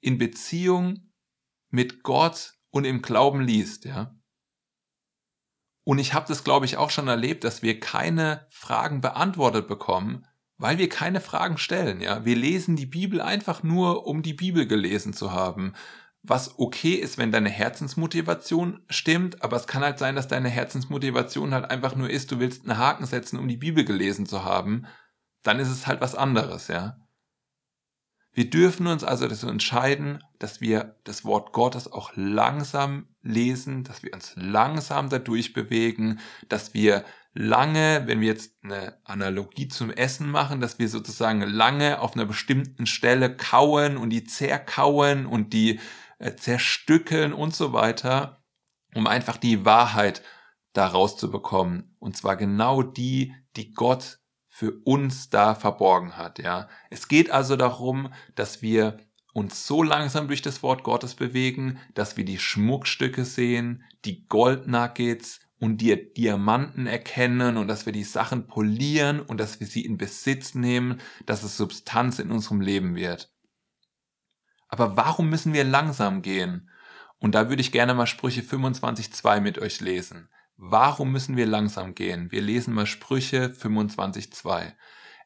in 0.00 0.18
Beziehung 0.18 1.10
mit 1.70 2.02
Gott 2.02 2.52
und 2.68 2.84
im 2.84 3.00
Glauben 3.00 3.40
liest, 3.40 3.86
ja. 3.86 4.14
Und 5.84 5.98
ich 5.98 6.12
habe 6.12 6.28
das, 6.28 6.44
glaube 6.44 6.66
ich, 6.66 6.76
auch 6.76 6.90
schon 6.90 7.08
erlebt, 7.08 7.44
dass 7.44 7.62
wir 7.62 7.80
keine 7.80 8.46
Fragen 8.50 9.00
beantwortet 9.00 9.68
bekommen, 9.68 10.26
weil 10.58 10.76
wir 10.76 10.90
keine 10.90 11.22
Fragen 11.22 11.56
stellen, 11.56 12.02
ja. 12.02 12.26
Wir 12.26 12.36
lesen 12.36 12.76
die 12.76 12.84
Bibel 12.84 13.22
einfach 13.22 13.62
nur, 13.62 14.06
um 14.06 14.22
die 14.22 14.34
Bibel 14.34 14.66
gelesen 14.66 15.14
zu 15.14 15.32
haben 15.32 15.72
was 16.28 16.58
okay 16.58 16.94
ist, 16.94 17.18
wenn 17.18 17.32
deine 17.32 17.50
Herzensmotivation 17.50 18.82
stimmt, 18.88 19.42
aber 19.42 19.56
es 19.56 19.66
kann 19.66 19.82
halt 19.82 19.98
sein, 19.98 20.16
dass 20.16 20.28
deine 20.28 20.48
Herzensmotivation 20.48 21.54
halt 21.54 21.70
einfach 21.70 21.94
nur 21.94 22.10
ist, 22.10 22.30
du 22.32 22.40
willst 22.40 22.68
einen 22.68 22.78
Haken 22.78 23.06
setzen, 23.06 23.38
um 23.38 23.48
die 23.48 23.56
Bibel 23.56 23.84
gelesen 23.84 24.26
zu 24.26 24.44
haben, 24.44 24.86
dann 25.42 25.60
ist 25.60 25.70
es 25.70 25.86
halt 25.86 26.00
was 26.00 26.14
anderes, 26.14 26.68
ja. 26.68 26.96
Wir 28.32 28.50
dürfen 28.50 28.86
uns 28.86 29.02
also 29.02 29.26
dazu 29.28 29.48
entscheiden, 29.48 30.22
dass 30.38 30.60
wir 30.60 30.96
das 31.04 31.24
Wort 31.24 31.52
Gottes 31.52 31.90
auch 31.90 32.12
langsam 32.16 33.08
lesen, 33.22 33.82
dass 33.82 34.02
wir 34.02 34.12
uns 34.12 34.34
langsam 34.36 35.08
dadurch 35.08 35.54
bewegen, 35.54 36.20
dass 36.50 36.74
wir 36.74 37.06
lange, 37.32 38.02
wenn 38.06 38.20
wir 38.20 38.28
jetzt 38.28 38.62
eine 38.62 38.98
Analogie 39.04 39.68
zum 39.68 39.90
Essen 39.90 40.30
machen, 40.30 40.60
dass 40.60 40.78
wir 40.78 40.90
sozusagen 40.90 41.40
lange 41.40 42.00
auf 42.00 42.14
einer 42.14 42.26
bestimmten 42.26 42.84
Stelle 42.84 43.34
kauen 43.34 43.96
und 43.96 44.10
die 44.10 44.24
zerkauen 44.24 45.24
und 45.24 45.54
die 45.54 45.80
zerstückeln 46.36 47.32
und 47.32 47.54
so 47.54 47.72
weiter, 47.72 48.42
um 48.94 49.06
einfach 49.06 49.36
die 49.36 49.64
Wahrheit 49.64 50.22
da 50.72 50.86
rauszubekommen. 50.86 51.96
Und 51.98 52.16
zwar 52.16 52.36
genau 52.36 52.82
die, 52.82 53.34
die 53.56 53.72
Gott 53.72 54.20
für 54.48 54.72
uns 54.84 55.28
da 55.28 55.54
verborgen 55.54 56.16
hat, 56.16 56.38
ja. 56.38 56.68
Es 56.88 57.08
geht 57.08 57.30
also 57.30 57.56
darum, 57.56 58.12
dass 58.34 58.62
wir 58.62 58.98
uns 59.34 59.66
so 59.66 59.82
langsam 59.82 60.28
durch 60.28 60.40
das 60.40 60.62
Wort 60.62 60.82
Gottes 60.82 61.14
bewegen, 61.14 61.78
dass 61.92 62.16
wir 62.16 62.24
die 62.24 62.38
Schmuckstücke 62.38 63.26
sehen, 63.26 63.84
die 64.06 64.26
Goldnuggets 64.28 65.40
und 65.58 65.82
die 65.82 66.12
Diamanten 66.14 66.86
erkennen 66.86 67.58
und 67.58 67.68
dass 67.68 67.84
wir 67.84 67.92
die 67.92 68.04
Sachen 68.04 68.46
polieren 68.46 69.20
und 69.20 69.38
dass 69.38 69.60
wir 69.60 69.66
sie 69.66 69.84
in 69.84 69.98
Besitz 69.98 70.54
nehmen, 70.54 71.00
dass 71.26 71.42
es 71.42 71.58
Substanz 71.58 72.18
in 72.18 72.30
unserem 72.30 72.62
Leben 72.62 72.94
wird. 72.94 73.30
Aber 74.68 74.96
warum 74.96 75.28
müssen 75.28 75.52
wir 75.52 75.64
langsam 75.64 76.22
gehen? 76.22 76.70
Und 77.18 77.34
da 77.34 77.48
würde 77.48 77.60
ich 77.60 77.72
gerne 77.72 77.94
mal 77.94 78.06
Sprüche 78.06 78.42
25.2 78.42 79.40
mit 79.40 79.58
euch 79.58 79.80
lesen. 79.80 80.28
Warum 80.56 81.12
müssen 81.12 81.36
wir 81.36 81.46
langsam 81.46 81.94
gehen? 81.94 82.30
Wir 82.32 82.42
lesen 82.42 82.74
mal 82.74 82.86
Sprüche 82.86 83.48
25.2. 83.48 84.72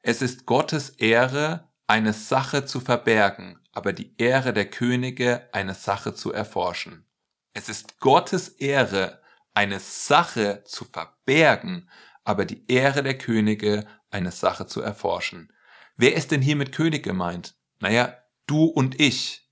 Es 0.03 0.23
ist 0.23 0.47
Gottes 0.47 0.91
Ehre, 0.91 1.69
eine 1.87 2.13
Sache 2.13 2.65
zu 2.65 2.81
verbergen, 2.81 3.59
aber 3.73 3.93
die 3.93 4.15
Ehre 4.17 4.53
der 4.53 4.71
Könige, 4.71 5.49
eine 5.53 5.75
Sache 5.75 6.15
zu 6.15 6.33
erforschen. 6.33 7.07
Es 7.53 7.69
ist 7.69 8.01
Gottes 8.01 8.49
Ehre, 8.49 9.21
eine 9.55 9.81
Sache 9.81 10.63
zu 10.65 10.85
verbergen, 10.85 11.91
aber 12.25 12.45
die 12.45 12.65
Ehre 12.69 13.03
der 13.03 13.19
Könige, 13.19 13.87
eine 14.11 14.31
Sache 14.31 14.67
zu 14.67 14.81
erforschen. 14.81 15.53
Wer 15.97 16.15
ist 16.15 16.31
denn 16.31 16.43
hier 16.43 16.57
mit 16.57 16.73
König 16.73 17.03
gemeint? 17.03 17.57
Naja, 17.81 18.17
du 18.51 18.65
und 18.65 19.01
ich. 19.01 19.49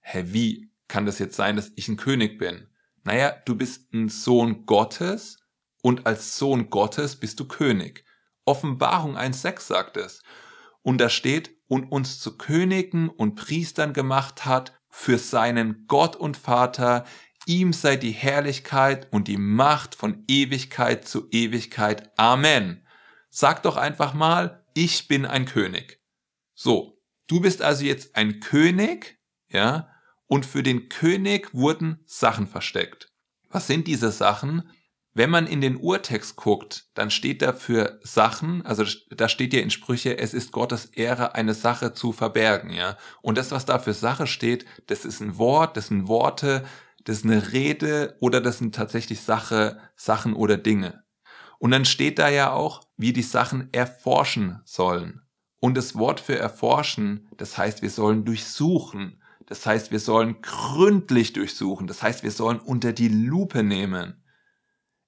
Hä, 0.00 0.24
wie 0.28 0.72
kann 0.88 1.04
das 1.04 1.18
jetzt 1.18 1.36
sein, 1.36 1.56
dass 1.56 1.72
ich 1.76 1.88
ein 1.88 1.96
König 1.96 2.38
bin? 2.38 2.68
Naja, 3.04 3.36
du 3.44 3.54
bist 3.54 3.92
ein 3.92 4.08
Sohn 4.08 4.64
Gottes 4.64 5.38
und 5.82 6.06
als 6.06 6.38
Sohn 6.38 6.70
Gottes 6.70 7.16
bist 7.16 7.38
du 7.40 7.46
König. 7.46 8.04
Offenbarung 8.44 9.16
1.6 9.16 9.60
sagt 9.60 9.96
es. 9.96 10.22
Und 10.82 10.98
da 10.98 11.08
steht, 11.08 11.56
und 11.68 11.90
uns 11.90 12.20
zu 12.20 12.36
Königen 12.38 13.08
und 13.08 13.34
Priestern 13.34 13.92
gemacht 13.92 14.44
hat 14.44 14.80
für 14.88 15.18
seinen 15.18 15.86
Gott 15.88 16.14
und 16.14 16.36
Vater, 16.36 17.04
ihm 17.44 17.72
sei 17.72 17.96
die 17.96 18.12
Herrlichkeit 18.12 19.12
und 19.12 19.28
die 19.28 19.36
Macht 19.36 19.94
von 19.94 20.24
Ewigkeit 20.28 21.06
zu 21.06 21.28
Ewigkeit. 21.30 22.16
Amen. 22.18 22.86
Sag 23.30 23.64
doch 23.64 23.76
einfach 23.76 24.14
mal, 24.14 24.64
ich 24.74 25.08
bin 25.08 25.26
ein 25.26 25.44
König. 25.44 26.00
So, 26.54 26.95
du 27.26 27.40
bist 27.40 27.62
also 27.62 27.84
jetzt 27.84 28.16
ein 28.16 28.40
König, 28.40 29.18
ja, 29.48 29.88
und 30.26 30.44
für 30.44 30.62
den 30.62 30.88
König 30.88 31.54
wurden 31.54 32.00
Sachen 32.04 32.46
versteckt. 32.46 33.12
Was 33.48 33.66
sind 33.66 33.86
diese 33.86 34.10
Sachen? 34.10 34.70
Wenn 35.14 35.30
man 35.30 35.46
in 35.46 35.62
den 35.62 35.76
Urtext 35.76 36.36
guckt, 36.36 36.90
dann 36.92 37.10
steht 37.10 37.40
da 37.40 37.54
für 37.54 37.98
Sachen, 38.02 38.66
also 38.66 38.84
da 39.10 39.30
steht 39.30 39.54
ja 39.54 39.60
in 39.60 39.70
Sprüche, 39.70 40.18
es 40.18 40.34
ist 40.34 40.52
Gottes 40.52 40.86
Ehre, 40.86 41.34
eine 41.34 41.54
Sache 41.54 41.94
zu 41.94 42.12
verbergen, 42.12 42.70
ja. 42.70 42.98
Und 43.22 43.38
das, 43.38 43.50
was 43.50 43.64
da 43.64 43.78
für 43.78 43.94
Sache 43.94 44.26
steht, 44.26 44.66
das 44.88 45.06
ist 45.06 45.20
ein 45.20 45.38
Wort, 45.38 45.76
das 45.76 45.86
sind 45.86 46.06
Worte, 46.06 46.66
das 47.04 47.18
ist 47.18 47.24
eine 47.24 47.52
Rede 47.52 48.16
oder 48.20 48.42
das 48.42 48.58
sind 48.58 48.74
tatsächlich 48.74 49.22
Sache, 49.22 49.80
Sachen 49.94 50.34
oder 50.34 50.58
Dinge. 50.58 51.04
Und 51.58 51.70
dann 51.70 51.86
steht 51.86 52.18
da 52.18 52.28
ja 52.28 52.52
auch, 52.52 52.82
wie 52.96 53.14
die 53.14 53.22
Sachen 53.22 53.72
erforschen 53.72 54.60
sollen. 54.64 55.22
Und 55.58 55.76
das 55.76 55.96
Wort 55.96 56.20
für 56.20 56.38
erforschen, 56.38 57.28
das 57.36 57.56
heißt, 57.56 57.82
wir 57.82 57.90
sollen 57.90 58.24
durchsuchen. 58.24 59.22
Das 59.46 59.64
heißt, 59.64 59.90
wir 59.90 60.00
sollen 60.00 60.40
gründlich 60.42 61.32
durchsuchen. 61.32 61.86
Das 61.86 62.02
heißt, 62.02 62.22
wir 62.22 62.30
sollen 62.30 62.58
unter 62.58 62.92
die 62.92 63.08
Lupe 63.08 63.62
nehmen. 63.62 64.22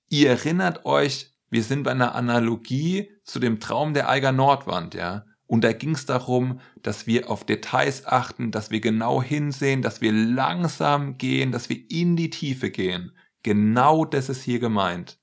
Ihr 0.09 0.31
erinnert 0.31 0.85
euch, 0.87 1.35
wir 1.51 1.63
sind 1.63 1.83
bei 1.83 1.91
einer 1.91 2.15
Analogie 2.15 3.11
zu 3.25 3.41
dem 3.41 3.61
Traum 3.61 3.95
der 3.95 4.09
Eiger 4.09 4.33
Nordwand, 4.33 4.95
ja. 4.95 5.25
Und 5.47 5.65
da 5.65 5.73
ging 5.73 5.95
es 5.95 6.05
darum, 6.05 6.61
dass 6.83 7.07
wir 7.07 7.31
auf 7.31 7.45
Details 7.45 8.07
achten, 8.07 8.51
dass 8.51 8.71
wir 8.71 8.81
genau 8.81 9.23
hinsehen, 9.23 9.81
dass 9.81 10.03
wir 10.03 10.13
langsam 10.13 11.17
gehen, 11.17 11.53
dass 11.53 11.71
wir 11.71 11.91
in 11.91 12.17
die 12.17 12.29
Tiefe 12.29 12.71
gehen. 12.71 13.13
Genau 13.43 14.05
das 14.05 14.29
ist 14.29 14.43
hier 14.43 14.59
gemeint. 14.59 15.19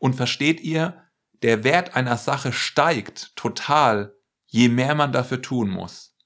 Und 0.00 0.16
versteht 0.16 0.60
ihr, 0.60 1.00
der 1.42 1.62
Wert 1.62 1.94
einer 1.94 2.16
Sache 2.16 2.52
steigt 2.52 3.36
total, 3.36 4.16
je 4.48 4.68
mehr 4.68 4.94
man 4.94 5.12
dafür 5.12 5.40
tun 5.40 5.70
muss. 5.70 6.16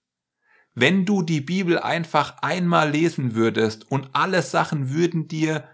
Wenn 0.74 1.04
du 1.04 1.22
die 1.22 1.42
Bibel 1.42 1.78
einfach 1.78 2.38
einmal 2.40 2.90
lesen 2.90 3.34
würdest 3.34 3.90
und 3.90 4.10
alle 4.14 4.40
Sachen 4.42 4.90
würden 4.90 5.28
dir 5.28 5.68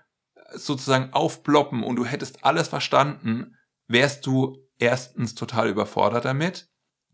sozusagen 0.53 1.13
aufploppen 1.13 1.85
und 1.85 1.97
du 1.97 2.05
hättest 2.05 2.45
alles 2.45 2.69
verstanden, 2.69 3.57
wärst 3.87 4.27
du 4.27 4.67
erstens 4.79 5.35
total 5.35 5.69
überfordert 5.69 6.25
damit 6.25 6.69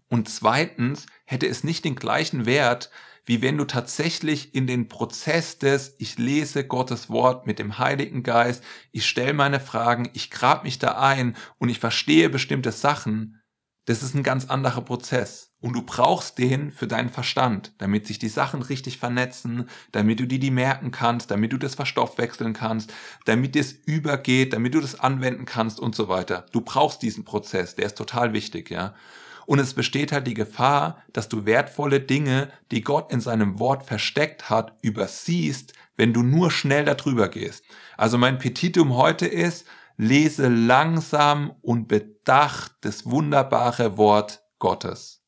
und 0.09 0.29
zweitens 0.29 1.07
hätte 1.27 1.47
es 1.47 1.65
nicht 1.65 1.85
den 1.85 1.97
gleichen 1.97 2.47
Wert, 2.47 2.91
wie 3.27 3.43
wenn 3.43 3.57
du 3.57 3.65
tatsächlich 3.65 4.55
in 4.55 4.67
den 4.67 4.89
Prozess 4.89 5.59
des 5.59 5.97
ich 5.99 6.19
lese 6.19 6.67
Gottes 6.67 7.11
Wort 7.11 7.47
mit 7.47 7.59
dem 7.59 7.79
Heiligen 7.79 8.23
Geist, 8.23 8.63
ich 8.93 9.07
stelle 9.07 9.33
meine 9.33 9.61
Fragen, 9.61 10.11
ich 10.13 10.31
grab 10.31 10.65
mich 10.65 10.79
da 10.79 11.01
ein 11.01 11.37
und 11.59 11.71
ich 11.71 11.79
verstehe 11.79 12.29
bestimmte 12.29 12.71
Sachen, 12.71 13.41
das 13.87 14.03
ist 14.03 14.15
ein 14.15 14.23
ganz 14.23 14.47
anderer 14.47 14.81
Prozess. 14.81 15.53
Und 15.61 15.75
du 15.75 15.83
brauchst 15.83 16.39
den 16.39 16.73
für 16.73 16.87
deinen 16.87 17.09
Verstand, 17.09 17.73
damit 17.79 18.07
sich 18.07 18.19
die 18.19 18.29
Sachen 18.29 18.61
richtig 18.63 18.99
vernetzen, 18.99 19.69
damit 19.93 20.21
du 20.21 20.27
die 20.27 20.39
die 20.39 20.51
merken 20.51 20.91
kannst, 20.91 21.31
damit 21.31 21.53
du 21.53 21.59
das 21.59 21.75
verstoffwechseln 21.75 22.53
kannst, 22.53 22.93
damit 23.25 23.57
es 23.57 23.73
übergeht, 23.73 24.53
damit 24.53 24.75
du 24.75 24.81
das 24.81 25.01
anwenden 25.01 25.47
kannst 25.47 25.81
und 25.81 25.95
so 25.95 26.09
weiter. 26.09 26.45
Du 26.53 26.61
brauchst 26.61 27.01
diesen 27.03 27.25
Prozess, 27.25 27.77
der 27.77 27.87
ist 27.87 27.97
total 27.97 28.33
wichtig, 28.35 28.71
ja. 28.71 28.95
Und 29.47 29.59
es 29.59 29.75
besteht 29.75 30.13
halt 30.13 30.27
die 30.27 30.35
Gefahr, 30.35 31.03
dass 31.13 31.29
du 31.29 31.45
wertvolle 31.45 32.01
Dinge, 32.01 32.51
die 32.71 32.81
Gott 32.81 33.13
in 33.13 33.21
seinem 33.21 33.59
Wort 33.59 33.85
versteckt 33.85 34.49
hat, 34.49 34.73
übersiehst, 34.81 35.75
wenn 35.97 36.13
du 36.13 36.23
nur 36.23 36.51
schnell 36.51 36.85
darüber 36.85 37.29
gehst. 37.29 37.65
Also 37.97 38.19
mein 38.19 38.39
Petitum 38.39 38.97
heute 38.97 39.27
ist, 39.27 39.67
lese 39.97 40.49
langsam 40.49 41.55
und 41.63 41.89
bedacht 41.89 42.73
das 42.81 43.07
wunderbare 43.07 43.97
Wort 43.97 44.43
Gottes. 44.59 45.25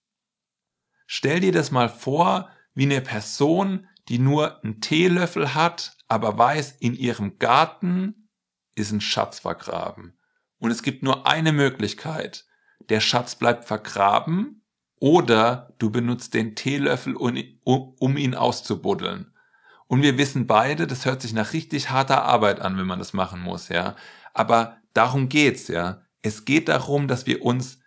Stell 1.06 1.40
dir 1.40 1.52
das 1.52 1.70
mal 1.70 1.88
vor, 1.88 2.48
wie 2.74 2.84
eine 2.84 3.00
Person, 3.00 3.86
die 4.08 4.18
nur 4.18 4.62
einen 4.62 4.80
Teelöffel 4.80 5.54
hat, 5.54 5.96
aber 6.08 6.36
weiß, 6.36 6.72
in 6.80 6.94
ihrem 6.94 7.38
Garten 7.38 8.28
ist 8.74 8.92
ein 8.92 9.00
Schatz 9.00 9.40
vergraben. 9.40 10.18
Und 10.58 10.70
es 10.70 10.82
gibt 10.82 11.02
nur 11.02 11.26
eine 11.26 11.52
Möglichkeit. 11.52 12.46
Der 12.88 13.00
Schatz 13.00 13.34
bleibt 13.34 13.64
vergraben 13.64 14.64
oder 14.98 15.74
du 15.78 15.90
benutzt 15.90 16.34
den 16.34 16.54
Teelöffel, 16.54 17.14
um 17.14 18.16
ihn 18.16 18.34
auszubuddeln. 18.34 19.32
Und 19.88 20.02
wir 20.02 20.18
wissen 20.18 20.46
beide, 20.46 20.86
das 20.86 21.04
hört 21.04 21.22
sich 21.22 21.32
nach 21.32 21.52
richtig 21.52 21.90
harter 21.90 22.24
Arbeit 22.24 22.60
an, 22.60 22.76
wenn 22.76 22.86
man 22.86 22.98
das 22.98 23.12
machen 23.12 23.40
muss, 23.40 23.68
ja. 23.68 23.94
Aber 24.36 24.76
darum 24.92 25.30
geht's, 25.30 25.68
ja. 25.68 26.02
Es 26.20 26.44
geht 26.44 26.68
darum, 26.68 27.08
dass 27.08 27.26
wir 27.26 27.42
uns 27.42 27.78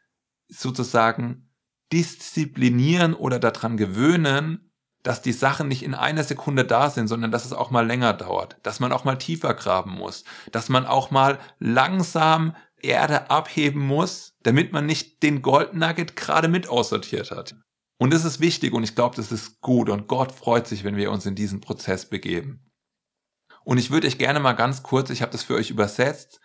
sozusagen 0.48 1.51
disziplinieren 1.94 3.13
oder 3.13 3.38
daran 3.38 3.77
gewöhnen, 3.77 4.72
dass 5.03 5.22
die 5.22 5.32
Sachen 5.32 5.68
nicht 5.68 5.84
in 5.84 5.94
einer 5.94 6.24
Sekunde 6.24 6.65
da 6.65 6.89
sind, 6.89 7.08
sondern 7.08 7.32
dass 7.32 7.46
es 7.46 7.53
auch 7.53 7.70
mal 7.70 7.86
länger 7.86 8.13
dauert, 8.13 8.58
dass 8.63 8.79
man 8.79 8.91
auch 8.91 9.03
mal 9.03 9.18
tiefer 9.18 9.53
graben 9.53 9.91
muss, 9.91 10.24
dass 10.51 10.70
man 10.70 10.88
auch 10.88 11.12
mal 11.12 11.38
langsam 11.60 12.56
Erde 12.82 13.29
abheben 13.29 13.86
muss, 13.86 14.34
damit 14.41 14.74
man 14.74 14.88
nicht 14.88 15.22
den 15.22 15.44
Goldnugget 15.44 16.15
gerade 16.15 16.48
mit 16.48 16.68
aussortiert 16.68 17.29
hat. 17.29 17.56
Und 18.00 18.12
das 18.12 18.25
ist 18.25 18.39
wichtig 18.39 18.74
und 18.74 18.84
ich 18.84 18.96
glaube, 18.96 19.15
das 19.15 19.32
ist 19.32 19.62
gut 19.62 19.89
und 19.89 20.08
Gott 20.08 20.32
freut 20.32 20.65
sich, 20.65 20.84
wenn 20.84 20.96
wir 20.96 21.12
uns 21.12 21.27
in 21.27 21.36
diesen 21.36 21.62
Prozess 21.62 22.10
begeben. 22.10 22.68
Und 23.69 23.77
ich 23.77 23.91
würde 23.91 24.07
euch 24.07 24.17
gerne 24.17 24.39
mal 24.39 24.53
ganz 24.53 24.81
kurz, 24.81 25.11
ich 25.11 25.21
habe 25.21 25.31
das 25.31 25.43
für 25.43 25.53
euch 25.53 25.69
übersetzt, 25.69 26.41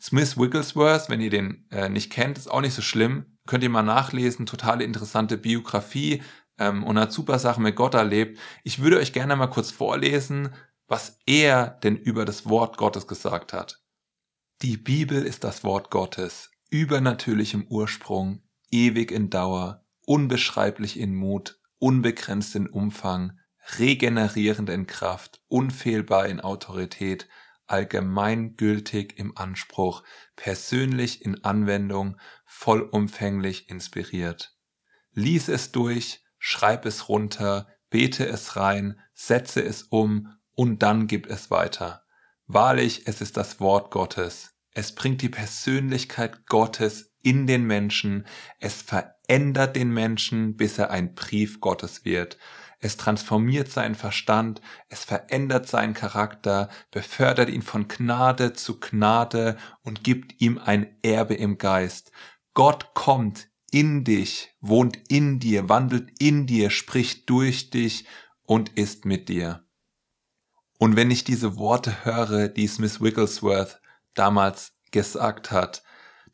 Smith 0.00 0.38
Wigglesworth, 0.38 1.10
wenn 1.10 1.20
ihr 1.20 1.28
den 1.28 1.66
äh, 1.72 1.88
nicht 1.88 2.08
kennt, 2.08 2.38
ist 2.38 2.48
auch 2.48 2.60
nicht 2.60 2.74
so 2.74 2.82
schlimm, 2.82 3.36
könnt 3.48 3.64
ihr 3.64 3.68
mal 3.68 3.82
nachlesen, 3.82 4.46
totale 4.46 4.84
interessante 4.84 5.38
Biografie 5.38 6.22
ähm, 6.56 6.84
und 6.84 6.96
hat 6.96 7.10
super 7.10 7.40
Sachen 7.40 7.64
mit 7.64 7.74
Gott 7.74 7.94
erlebt. 7.94 8.38
Ich 8.62 8.78
würde 8.78 8.98
euch 8.98 9.12
gerne 9.12 9.34
mal 9.34 9.48
kurz 9.48 9.72
vorlesen, 9.72 10.54
was 10.86 11.18
er 11.26 11.66
denn 11.82 11.96
über 11.96 12.24
das 12.24 12.48
Wort 12.48 12.76
Gottes 12.76 13.08
gesagt 13.08 13.52
hat. 13.52 13.82
Die 14.62 14.76
Bibel 14.76 15.24
ist 15.24 15.42
das 15.42 15.64
Wort 15.64 15.90
Gottes, 15.90 16.52
übernatürlich 16.70 17.54
im 17.54 17.66
Ursprung, 17.66 18.44
ewig 18.70 19.10
in 19.10 19.30
Dauer, 19.30 19.84
unbeschreiblich 20.06 20.96
in 20.96 21.16
Mut, 21.16 21.58
unbegrenzt 21.80 22.54
in 22.54 22.68
Umfang, 22.68 23.37
regenerierend 23.76 24.70
in 24.70 24.86
Kraft, 24.86 25.40
unfehlbar 25.48 26.26
in 26.26 26.40
Autorität, 26.40 27.28
allgemeingültig 27.66 29.18
im 29.18 29.36
Anspruch, 29.36 30.02
persönlich 30.36 31.24
in 31.24 31.44
Anwendung, 31.44 32.16
vollumfänglich 32.46 33.68
inspiriert. 33.68 34.56
Lies 35.12 35.48
es 35.48 35.72
durch, 35.72 36.24
schreib 36.38 36.86
es 36.86 37.08
runter, 37.08 37.68
bete 37.90 38.26
es 38.26 38.56
rein, 38.56 39.00
setze 39.12 39.62
es 39.62 39.82
um 39.82 40.38
und 40.54 40.82
dann 40.82 41.06
gib 41.06 41.26
es 41.28 41.50
weiter. 41.50 42.04
Wahrlich, 42.46 43.06
es 43.06 43.20
ist 43.20 43.36
das 43.36 43.60
Wort 43.60 43.90
Gottes. 43.90 44.54
Es 44.72 44.94
bringt 44.94 45.22
die 45.22 45.28
Persönlichkeit 45.28 46.46
Gottes 46.46 47.12
in 47.22 47.46
den 47.46 47.64
Menschen. 47.64 48.26
Es 48.58 48.80
verändert 48.80 49.76
den 49.76 49.92
Menschen, 49.92 50.56
bis 50.56 50.78
er 50.78 50.90
ein 50.90 51.14
Brief 51.14 51.60
Gottes 51.60 52.04
wird. 52.04 52.38
Es 52.80 52.96
transformiert 52.96 53.70
seinen 53.70 53.94
Verstand, 53.94 54.60
es 54.88 55.04
verändert 55.04 55.68
seinen 55.68 55.94
Charakter, 55.94 56.68
befördert 56.90 57.50
ihn 57.50 57.62
von 57.62 57.88
Gnade 57.88 58.52
zu 58.52 58.78
Gnade 58.78 59.56
und 59.82 60.04
gibt 60.04 60.40
ihm 60.40 60.58
ein 60.58 60.96
Erbe 61.02 61.34
im 61.34 61.58
Geist. 61.58 62.12
Gott 62.54 62.94
kommt 62.94 63.48
in 63.70 64.04
dich, 64.04 64.54
wohnt 64.60 64.96
in 65.08 65.40
dir, 65.40 65.68
wandelt 65.68 66.10
in 66.20 66.46
dir, 66.46 66.70
spricht 66.70 67.28
durch 67.28 67.70
dich 67.70 68.06
und 68.42 68.70
ist 68.70 69.04
mit 69.04 69.28
dir. 69.28 69.64
Und 70.78 70.94
wenn 70.94 71.10
ich 71.10 71.24
diese 71.24 71.56
Worte 71.56 72.04
höre, 72.04 72.48
die 72.48 72.68
Smith 72.68 73.00
Wigglesworth 73.00 73.80
damals 74.14 74.72
gesagt 74.92 75.50
hat, 75.50 75.82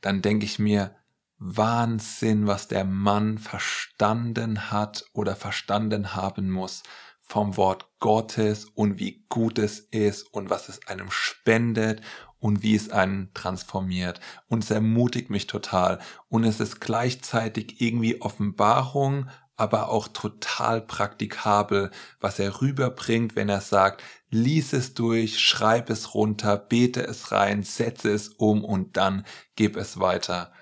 dann 0.03 0.21
denke 0.21 0.45
ich 0.45 0.59
mir, 0.59 0.95
Wahnsinn, 1.39 2.47
was 2.47 2.69
der 2.69 2.85
Mann 2.85 3.39
verstanden 3.39 4.71
hat 4.71 5.05
oder 5.13 5.37
verstanden 5.37 6.15
haben 6.15 6.51
muss 6.51 6.83
vom 7.21 7.57
Wort 7.57 7.89
Gottes 8.01 8.67
und 8.67 8.99
wie 8.99 9.25
gut 9.29 9.59
es 9.59 9.81
ist 9.81 10.23
und 10.33 10.51
was 10.51 10.69
es 10.69 10.87
einem 10.87 11.11
spendet 11.11 12.03
und 12.39 12.63
wie 12.63 12.75
es 12.75 12.91
einen 12.91 13.33
transformiert. 13.33 14.21
Und 14.49 14.63
es 14.63 14.71
ermutigt 14.71 15.31
mich 15.31 15.47
total. 15.47 15.99
Und 16.29 16.45
es 16.45 16.61
ist 16.61 16.81
gleichzeitig 16.81 17.81
irgendwie 17.81 18.21
Offenbarung, 18.21 19.31
aber 19.57 19.89
auch 19.89 20.09
total 20.09 20.83
praktikabel, 20.83 21.91
was 22.21 22.39
er 22.39 22.61
rüberbringt, 22.61 23.37
wenn 23.37 23.49
er 23.49 23.61
sagt, 23.61 24.03
lies 24.29 24.73
es 24.73 24.95
durch, 24.95 25.39
schreib 25.39 25.89
es 25.91 26.15
runter, 26.15 26.59
bete 26.59 27.07
es 27.07 27.33
rein, 27.33 27.63
setze 27.63 28.11
es 28.13 28.29
um 28.29 28.65
und 28.65 28.97
dann 28.97 29.25
gib 29.57 29.77
es 29.77 29.99
weiter. 29.99 30.53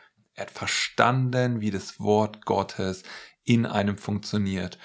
Er 0.42 0.46
hat 0.46 0.50
verstanden, 0.50 1.60
wie 1.60 1.70
das 1.70 2.00
Wort 2.00 2.44
Gottes 2.44 3.04
in 3.44 3.64
einem 3.64 3.96
funktioniert. 3.96 4.76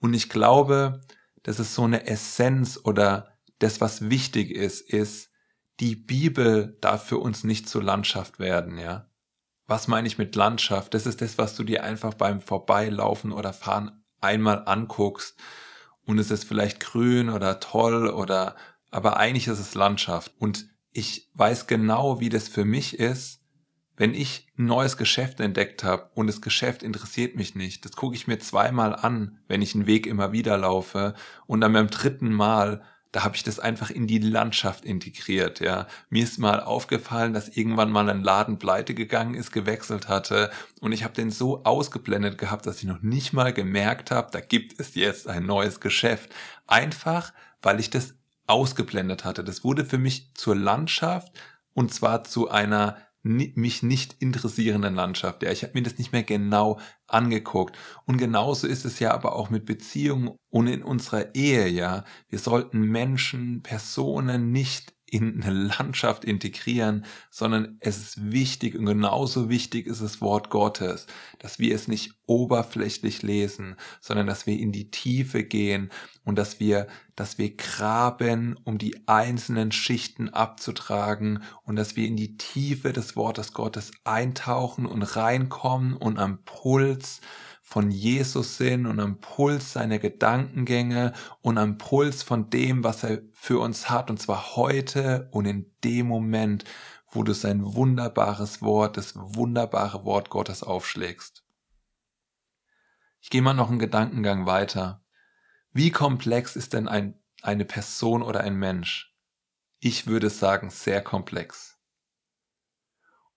Und 0.00 0.12
ich 0.12 0.28
glaube, 0.28 1.02
das 1.44 1.60
ist 1.60 1.72
so 1.72 1.84
eine 1.84 2.08
Essenz 2.08 2.80
oder 2.82 3.28
das, 3.60 3.80
was 3.80 4.10
wichtig 4.10 4.50
ist, 4.50 4.80
ist, 4.80 5.30
die 5.78 5.94
Bibel 5.94 6.76
darf 6.80 7.06
für 7.06 7.18
uns 7.18 7.44
nicht 7.44 7.68
zur 7.68 7.84
Landschaft 7.84 8.40
werden, 8.40 8.76
ja. 8.76 9.08
Was 9.68 9.86
meine 9.86 10.08
ich 10.08 10.18
mit 10.18 10.34
Landschaft? 10.34 10.94
Das 10.94 11.06
ist 11.06 11.20
das, 11.20 11.38
was 11.38 11.54
du 11.54 11.62
dir 11.62 11.84
einfach 11.84 12.14
beim 12.14 12.40
Vorbeilaufen 12.40 13.30
oder 13.30 13.52
Fahren 13.52 14.04
einmal 14.20 14.64
anguckst 14.66 15.36
und 16.04 16.18
es 16.18 16.32
ist 16.32 16.42
vielleicht 16.42 16.80
grün 16.80 17.30
oder 17.30 17.60
toll 17.60 18.08
oder, 18.08 18.56
aber 18.90 19.16
eigentlich 19.18 19.46
ist 19.46 19.60
es 19.60 19.76
Landschaft. 19.76 20.34
Und 20.40 20.66
ich 20.90 21.30
weiß 21.34 21.68
genau, 21.68 22.18
wie 22.18 22.30
das 22.30 22.48
für 22.48 22.64
mich 22.64 22.98
ist, 22.98 23.43
wenn 23.96 24.14
ich 24.14 24.48
ein 24.58 24.66
neues 24.66 24.96
Geschäft 24.96 25.40
entdeckt 25.40 25.84
habe 25.84 26.10
und 26.14 26.26
das 26.26 26.40
Geschäft 26.40 26.82
interessiert 26.82 27.36
mich 27.36 27.54
nicht, 27.54 27.84
das 27.84 27.92
gucke 27.92 28.16
ich 28.16 28.26
mir 28.26 28.38
zweimal 28.38 28.94
an, 28.94 29.38
wenn 29.48 29.62
ich 29.62 29.74
einen 29.74 29.86
Weg 29.86 30.06
immer 30.06 30.32
wieder 30.32 30.58
laufe 30.58 31.14
und 31.46 31.60
dann 31.60 31.72
beim 31.72 31.88
dritten 31.88 32.32
Mal, 32.32 32.82
da 33.12 33.22
habe 33.22 33.36
ich 33.36 33.44
das 33.44 33.60
einfach 33.60 33.90
in 33.90 34.08
die 34.08 34.18
Landschaft 34.18 34.84
integriert, 34.84 35.60
ja. 35.60 35.86
Mir 36.10 36.24
ist 36.24 36.38
mal 36.38 36.60
aufgefallen, 36.60 37.32
dass 37.32 37.48
irgendwann 37.48 37.92
mal 37.92 38.10
ein 38.10 38.24
Laden 38.24 38.58
pleite 38.58 38.94
gegangen 38.94 39.34
ist, 39.34 39.52
gewechselt 39.52 40.08
hatte 40.08 40.50
und 40.80 40.90
ich 40.90 41.04
habe 41.04 41.14
den 41.14 41.30
so 41.30 41.62
ausgeblendet 41.62 42.38
gehabt, 42.38 42.66
dass 42.66 42.78
ich 42.78 42.84
noch 42.84 43.02
nicht 43.02 43.32
mal 43.32 43.52
gemerkt 43.52 44.10
habe, 44.10 44.30
da 44.32 44.40
gibt 44.40 44.80
es 44.80 44.96
jetzt 44.96 45.28
ein 45.28 45.46
neues 45.46 45.78
Geschäft. 45.78 46.34
Einfach, 46.66 47.32
weil 47.62 47.78
ich 47.78 47.90
das 47.90 48.14
ausgeblendet 48.46 49.24
hatte. 49.24 49.44
Das 49.44 49.64
wurde 49.64 49.84
für 49.84 49.98
mich 49.98 50.34
zur 50.34 50.56
Landschaft 50.56 51.32
und 51.72 51.94
zwar 51.94 52.24
zu 52.24 52.50
einer 52.50 52.96
mich 53.24 53.82
nicht 53.82 54.16
interessierenden 54.20 54.94
Landschaft. 54.94 55.42
Ja, 55.42 55.50
ich 55.50 55.62
habe 55.62 55.72
mir 55.74 55.82
das 55.82 55.98
nicht 55.98 56.12
mehr 56.12 56.22
genau 56.22 56.78
angeguckt. 57.06 57.76
Und 58.06 58.18
genauso 58.18 58.66
ist 58.66 58.84
es 58.84 58.98
ja 59.00 59.12
aber 59.12 59.34
auch 59.36 59.50
mit 59.50 59.64
Beziehungen 59.66 60.32
und 60.50 60.66
in 60.68 60.82
unserer 60.84 61.34
Ehe, 61.34 61.68
ja. 61.68 62.04
Wir 62.28 62.38
sollten 62.38 62.80
Menschen, 62.82 63.62
Personen 63.62 64.52
nicht 64.52 64.93
in 65.14 65.44
eine 65.44 65.52
Landschaft 65.52 66.24
integrieren, 66.24 67.04
sondern 67.30 67.76
es 67.78 67.98
ist 67.98 68.32
wichtig 68.32 68.74
und 68.74 68.84
genauso 68.84 69.48
wichtig 69.48 69.86
ist 69.86 70.02
das 70.02 70.20
Wort 70.20 70.50
Gottes, 70.50 71.06
dass 71.38 71.60
wir 71.60 71.72
es 71.72 71.86
nicht 71.86 72.14
oberflächlich 72.26 73.22
lesen, 73.22 73.76
sondern 74.00 74.26
dass 74.26 74.48
wir 74.48 74.58
in 74.58 74.72
die 74.72 74.90
Tiefe 74.90 75.44
gehen 75.44 75.90
und 76.24 76.36
dass 76.36 76.58
wir, 76.58 76.88
dass 77.14 77.38
wir 77.38 77.54
graben, 77.54 78.56
um 78.64 78.76
die 78.76 79.06
einzelnen 79.06 79.70
Schichten 79.70 80.30
abzutragen 80.30 81.44
und 81.62 81.76
dass 81.76 81.94
wir 81.94 82.08
in 82.08 82.16
die 82.16 82.36
Tiefe 82.36 82.92
des 82.92 83.14
Wortes 83.14 83.52
Gottes 83.52 83.92
eintauchen 84.02 84.84
und 84.84 85.04
reinkommen 85.04 85.94
und 85.94 86.18
am 86.18 86.38
Puls 86.44 87.20
von 87.74 87.90
Jesus 87.90 88.56
sind 88.56 88.86
und 88.86 89.00
am 89.00 89.18
Puls 89.18 89.72
seiner 89.72 89.98
Gedankengänge 89.98 91.12
und 91.40 91.58
am 91.58 91.76
Puls 91.76 92.22
von 92.22 92.48
dem, 92.48 92.84
was 92.84 93.02
er 93.02 93.22
für 93.32 93.58
uns 93.58 93.90
hat, 93.90 94.10
und 94.10 94.22
zwar 94.22 94.54
heute 94.54 95.28
und 95.32 95.44
in 95.44 95.74
dem 95.82 96.06
Moment, 96.06 96.64
wo 97.10 97.24
du 97.24 97.32
sein 97.32 97.74
wunderbares 97.74 98.62
Wort, 98.62 98.96
das 98.96 99.16
wunderbare 99.16 100.04
Wort 100.04 100.30
Gottes 100.30 100.62
aufschlägst. 100.62 101.44
Ich 103.20 103.28
gehe 103.28 103.42
mal 103.42 103.54
noch 103.54 103.70
einen 103.70 103.80
Gedankengang 103.80 104.46
weiter. 104.46 105.04
Wie 105.72 105.90
komplex 105.90 106.54
ist 106.54 106.74
denn 106.74 106.86
ein, 106.86 107.20
eine 107.42 107.64
Person 107.64 108.22
oder 108.22 108.42
ein 108.42 108.54
Mensch? 108.54 109.16
Ich 109.80 110.06
würde 110.06 110.30
sagen, 110.30 110.70
sehr 110.70 111.02
komplex. 111.02 111.76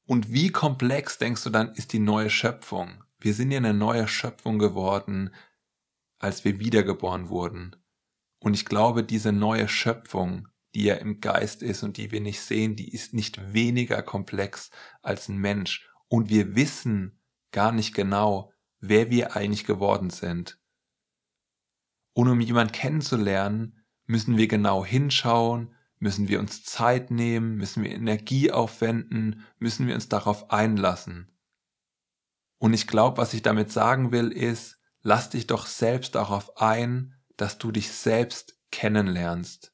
Und 0.06 0.32
wie 0.32 0.52
komplex 0.52 1.18
denkst 1.18 1.44
du 1.44 1.50
dann 1.50 1.74
ist 1.74 1.92
die 1.92 1.98
neue 1.98 2.30
Schöpfung? 2.30 3.04
Wir 3.20 3.34
sind 3.34 3.52
ja 3.52 3.58
eine 3.58 3.74
neue 3.74 4.08
Schöpfung 4.08 4.60
geworden, 4.60 5.34
als 6.20 6.46
wir 6.46 6.60
wiedergeboren 6.60 7.30
wurden. 7.30 7.76
Und 8.40 8.54
ich 8.54 8.66
glaube, 8.66 9.04
diese 9.04 9.32
neue 9.32 9.68
Schöpfung, 9.68 10.48
die 10.76 10.84
ja 10.84 10.96
im 10.96 11.22
Geist 11.22 11.64
ist 11.64 11.84
und 11.84 11.98
die 11.98 12.12
wir 12.12 12.22
nicht 12.22 12.42
sehen, 12.42 12.76
die 12.76 12.92
ist 12.94 13.14
nicht 13.14 13.54
weniger 13.54 14.02
komplex 14.04 14.70
als 15.02 15.28
ein 15.30 15.38
Mensch. 15.38 15.90
Und 16.08 16.30
wir 16.30 16.56
wissen 16.56 17.20
gar 17.52 17.72
nicht 17.72 17.96
genau, 17.96 18.52
wer 18.80 19.10
wir 19.10 19.36
eigentlich 19.36 19.66
geworden 19.66 20.10
sind. 20.10 20.60
Und 22.14 22.30
um 22.30 22.40
jemanden 22.40 22.74
kennenzulernen, 22.74 23.84
müssen 24.06 24.38
wir 24.38 24.48
genau 24.48 24.86
hinschauen, 24.86 25.74
müssen 26.00 26.28
wir 26.28 26.40
uns 26.40 26.64
Zeit 26.64 27.12
nehmen, 27.12 27.56
müssen 27.56 27.84
wir 27.84 27.92
Energie 27.92 28.52
aufwenden, 28.52 29.46
müssen 29.60 29.88
wir 29.88 29.96
uns 29.96 30.10
darauf 30.10 30.52
einlassen. 30.52 31.32
Und 32.58 32.74
ich 32.74 32.88
glaube, 32.88 33.18
was 33.18 33.34
ich 33.34 33.42
damit 33.42 33.72
sagen 33.72 34.12
will, 34.12 34.32
ist, 34.32 34.80
lass 35.02 35.30
dich 35.30 35.48
doch 35.48 35.68
selbst 35.68 36.16
darauf 36.16 36.58
ein, 36.58 37.16
dass 37.36 37.58
du 37.58 37.72
dich 37.72 37.92
selbst 37.92 38.60
kennenlernst. 38.72 39.74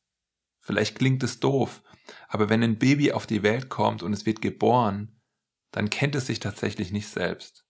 Vielleicht 0.60 0.98
klingt 0.98 1.24
es 1.24 1.40
doof, 1.40 1.82
aber 2.28 2.50
wenn 2.50 2.64
ein 2.64 2.80
Baby 2.80 3.12
auf 3.12 3.26
die 3.26 3.44
Welt 3.44 3.70
kommt 3.70 4.04
und 4.04 4.14
es 4.14 4.26
wird 4.26 4.42
geboren, 4.42 5.22
dann 5.72 5.90
kennt 5.90 6.16
es 6.16 6.28
sich 6.28 6.40
tatsächlich 6.40 6.92
nicht 6.92 7.08
selbst. 7.08 7.66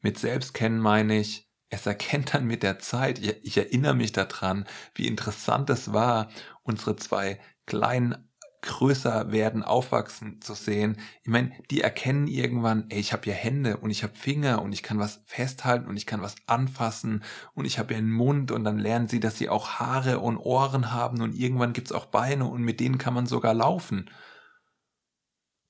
Mit 0.00 0.18
Selbstkennen 0.18 0.78
meine 0.80 1.18
ich, 1.18 1.48
es 1.70 1.86
erkennt 1.86 2.34
dann 2.34 2.46
mit 2.46 2.62
der 2.62 2.78
Zeit, 2.78 3.18
ich, 3.18 3.56
erinnere 3.56 3.94
mich 3.94 4.12
daran, 4.12 4.66
wie 4.94 5.06
interessant 5.06 5.68
es 5.70 5.92
war, 5.92 6.30
unsere 6.62 6.96
zwei 6.96 7.40
kleinen 7.66 8.27
größer 8.62 9.30
werden, 9.32 9.62
aufwachsen 9.62 10.40
zu 10.40 10.54
sehen. 10.54 10.98
Ich 11.22 11.28
meine, 11.28 11.52
die 11.70 11.80
erkennen 11.80 12.26
irgendwann, 12.26 12.86
ey, 12.90 12.98
ich 12.98 13.12
habe 13.12 13.26
ja 13.28 13.34
Hände 13.34 13.76
und 13.78 13.90
ich 13.90 14.02
habe 14.02 14.14
Finger 14.14 14.62
und 14.62 14.72
ich 14.72 14.82
kann 14.82 14.98
was 14.98 15.22
festhalten 15.26 15.88
und 15.88 15.96
ich 15.96 16.06
kann 16.06 16.22
was 16.22 16.36
anfassen 16.46 17.22
und 17.54 17.64
ich 17.64 17.78
habe 17.78 17.94
ja 17.94 17.98
einen 17.98 18.10
Mund 18.10 18.50
und 18.50 18.64
dann 18.64 18.78
lernen 18.78 19.08
sie, 19.08 19.20
dass 19.20 19.38
sie 19.38 19.48
auch 19.48 19.78
Haare 19.78 20.18
und 20.18 20.36
Ohren 20.36 20.92
haben 20.92 21.20
und 21.22 21.34
irgendwann 21.34 21.72
gibt's 21.72 21.92
auch 21.92 22.06
Beine 22.06 22.46
und 22.46 22.62
mit 22.62 22.80
denen 22.80 22.98
kann 22.98 23.14
man 23.14 23.26
sogar 23.26 23.54
laufen. 23.54 24.10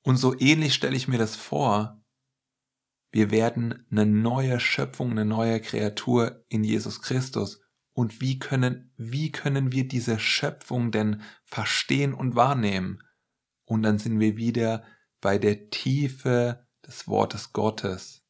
Und 0.02 0.16
so 0.16 0.38
ähnlich 0.38 0.74
stelle 0.74 0.96
ich 0.96 1.08
mir 1.08 1.18
das 1.18 1.36
vor. 1.36 2.02
Wir 3.10 3.30
werden 3.30 3.86
eine 3.90 4.06
neue 4.06 4.60
Schöpfung, 4.60 5.10
eine 5.10 5.24
neue 5.24 5.60
Kreatur 5.60 6.44
in 6.48 6.64
Jesus 6.64 7.02
Christus 7.02 7.60
und 7.98 8.20
wie 8.20 8.38
können, 8.38 8.92
wie 8.96 9.32
können 9.32 9.72
wir 9.72 9.88
diese 9.88 10.20
Schöpfung 10.20 10.92
denn 10.92 11.20
verstehen 11.42 12.14
und 12.14 12.36
wahrnehmen? 12.36 13.02
Und 13.64 13.82
dann 13.82 13.98
sind 13.98 14.20
wir 14.20 14.36
wieder 14.36 14.84
bei 15.20 15.36
der 15.36 15.70
Tiefe 15.70 16.64
des 16.86 17.08
Wortes 17.08 17.52
Gottes. 17.52 18.22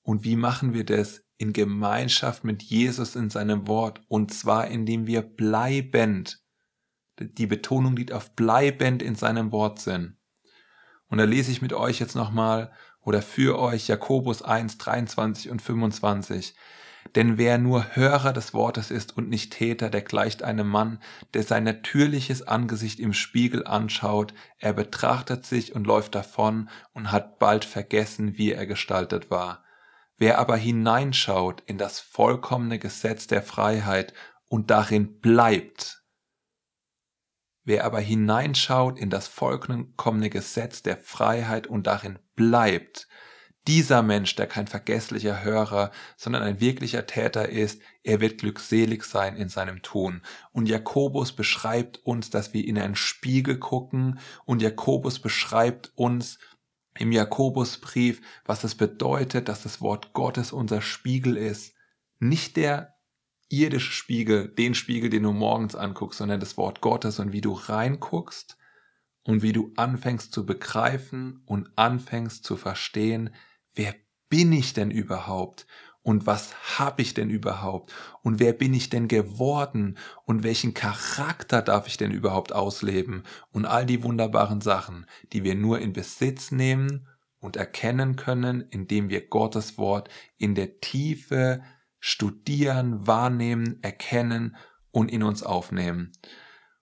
Und 0.00 0.24
wie 0.24 0.36
machen 0.36 0.72
wir 0.72 0.86
das? 0.86 1.22
In 1.36 1.52
Gemeinschaft 1.52 2.44
mit 2.44 2.62
Jesus 2.62 3.14
in 3.14 3.28
seinem 3.28 3.66
Wort. 3.66 4.00
Und 4.08 4.32
zwar 4.32 4.68
indem 4.68 5.06
wir 5.06 5.20
bleibend, 5.20 6.42
die 7.18 7.46
Betonung 7.46 7.94
liegt 7.94 8.12
auf 8.12 8.34
bleibend 8.36 9.02
in 9.02 9.16
seinem 9.16 9.52
Wort 9.52 9.80
sind. 9.80 10.16
Und 11.08 11.18
da 11.18 11.24
lese 11.24 11.52
ich 11.52 11.60
mit 11.60 11.74
euch 11.74 12.00
jetzt 12.00 12.14
nochmal 12.14 12.72
oder 13.02 13.20
für 13.20 13.58
euch 13.58 13.86
Jakobus 13.86 14.40
1, 14.40 14.78
23 14.78 15.50
und 15.50 15.60
25. 15.60 16.54
Denn 17.14 17.38
wer 17.38 17.58
nur 17.58 17.96
Hörer 17.96 18.32
des 18.32 18.52
Wortes 18.54 18.90
ist 18.90 19.16
und 19.16 19.28
nicht 19.28 19.52
Täter, 19.52 19.90
der 19.90 20.02
gleicht 20.02 20.42
einem 20.42 20.68
Mann, 20.68 21.00
der 21.34 21.42
sein 21.42 21.64
natürliches 21.64 22.42
Angesicht 22.42 23.00
im 23.00 23.12
Spiegel 23.12 23.66
anschaut, 23.66 24.34
er 24.58 24.72
betrachtet 24.72 25.46
sich 25.46 25.74
und 25.74 25.86
läuft 25.86 26.14
davon 26.14 26.68
und 26.92 27.10
hat 27.10 27.38
bald 27.38 27.64
vergessen, 27.64 28.36
wie 28.36 28.52
er 28.52 28.66
gestaltet 28.66 29.30
war. 29.30 29.64
Wer 30.16 30.38
aber 30.38 30.56
hineinschaut 30.56 31.62
in 31.66 31.78
das 31.78 32.00
vollkommene 32.00 32.78
Gesetz 32.78 33.26
der 33.26 33.42
Freiheit 33.42 34.12
und 34.48 34.70
darin 34.70 35.20
bleibt, 35.20 36.02
wer 37.64 37.84
aber 37.84 38.00
hineinschaut 38.00 38.98
in 38.98 39.10
das 39.10 39.28
vollkommene 39.28 40.30
Gesetz 40.30 40.82
der 40.82 40.96
Freiheit 40.96 41.66
und 41.66 41.86
darin 41.86 42.18
bleibt, 42.34 43.08
dieser 43.68 44.02
Mensch, 44.02 44.34
der 44.34 44.46
kein 44.46 44.66
vergesslicher 44.66 45.44
Hörer, 45.44 45.92
sondern 46.16 46.42
ein 46.42 46.58
wirklicher 46.58 47.06
Täter 47.06 47.50
ist, 47.50 47.82
er 48.02 48.20
wird 48.20 48.40
glückselig 48.40 49.04
sein 49.04 49.36
in 49.36 49.50
seinem 49.50 49.82
Tun. 49.82 50.22
Und 50.52 50.70
Jakobus 50.70 51.32
beschreibt 51.32 51.98
uns, 51.98 52.30
dass 52.30 52.54
wir 52.54 52.66
in 52.66 52.78
einen 52.78 52.96
Spiegel 52.96 53.58
gucken 53.58 54.20
und 54.46 54.62
Jakobus 54.62 55.18
beschreibt 55.18 55.92
uns 55.96 56.38
im 56.98 57.12
Jakobusbrief, 57.12 58.22
was 58.46 58.64
es 58.64 58.74
bedeutet, 58.74 59.50
dass 59.50 59.62
das 59.62 59.82
Wort 59.82 60.14
Gottes 60.14 60.50
unser 60.50 60.80
Spiegel 60.80 61.36
ist. 61.36 61.74
Nicht 62.18 62.56
der 62.56 62.94
irdische 63.50 63.92
Spiegel, 63.92 64.48
den 64.48 64.74
Spiegel, 64.74 65.10
den 65.10 65.24
du 65.24 65.32
morgens 65.32 65.74
anguckst, 65.74 66.18
sondern 66.18 66.40
das 66.40 66.56
Wort 66.56 66.80
Gottes 66.80 67.18
und 67.18 67.32
wie 67.32 67.42
du 67.42 67.52
reinguckst 67.52 68.56
und 69.24 69.42
wie 69.42 69.52
du 69.52 69.72
anfängst 69.76 70.32
zu 70.32 70.46
begreifen 70.46 71.42
und 71.44 71.70
anfängst 71.76 72.44
zu 72.44 72.56
verstehen, 72.56 73.30
wer 73.78 73.94
bin 74.28 74.52
ich 74.52 74.74
denn 74.74 74.90
überhaupt? 74.90 75.66
Und 76.02 76.26
was 76.26 76.78
habe 76.78 77.02
ich 77.02 77.14
denn 77.14 77.30
überhaupt? 77.30 77.92
Und 78.22 78.40
wer 78.40 78.52
bin 78.52 78.74
ich 78.74 78.90
denn 78.90 79.08
geworden? 79.08 79.98
Und 80.24 80.42
welchen 80.42 80.74
Charakter 80.74 81.62
darf 81.62 81.86
ich 81.86 81.96
denn 81.96 82.10
überhaupt 82.10 82.52
ausleben? 82.52 83.22
Und 83.50 83.66
all 83.66 83.86
die 83.86 84.02
wunderbaren 84.02 84.60
Sachen, 84.60 85.06
die 85.32 85.44
wir 85.44 85.54
nur 85.54 85.80
in 85.80 85.92
Besitz 85.92 86.50
nehmen 86.50 87.08
und 87.40 87.56
erkennen 87.56 88.16
können, 88.16 88.62
indem 88.62 89.10
wir 89.10 89.28
Gottes 89.28 89.78
Wort 89.78 90.08
in 90.38 90.54
der 90.54 90.80
Tiefe 90.80 91.62
studieren, 92.00 93.06
wahrnehmen, 93.06 93.78
erkennen 93.82 94.56
und 94.90 95.10
in 95.10 95.22
uns 95.22 95.42
aufnehmen. 95.42 96.12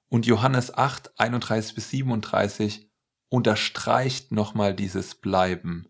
Und 0.09 0.27
Johannes 0.27 0.73
8, 0.73 1.19
31 1.19 1.75
bis 1.75 1.91
37 1.91 2.91
unterstreicht 3.29 4.31
nochmal 4.31 4.75
dieses 4.75 5.17
Bleiben. 5.17 5.89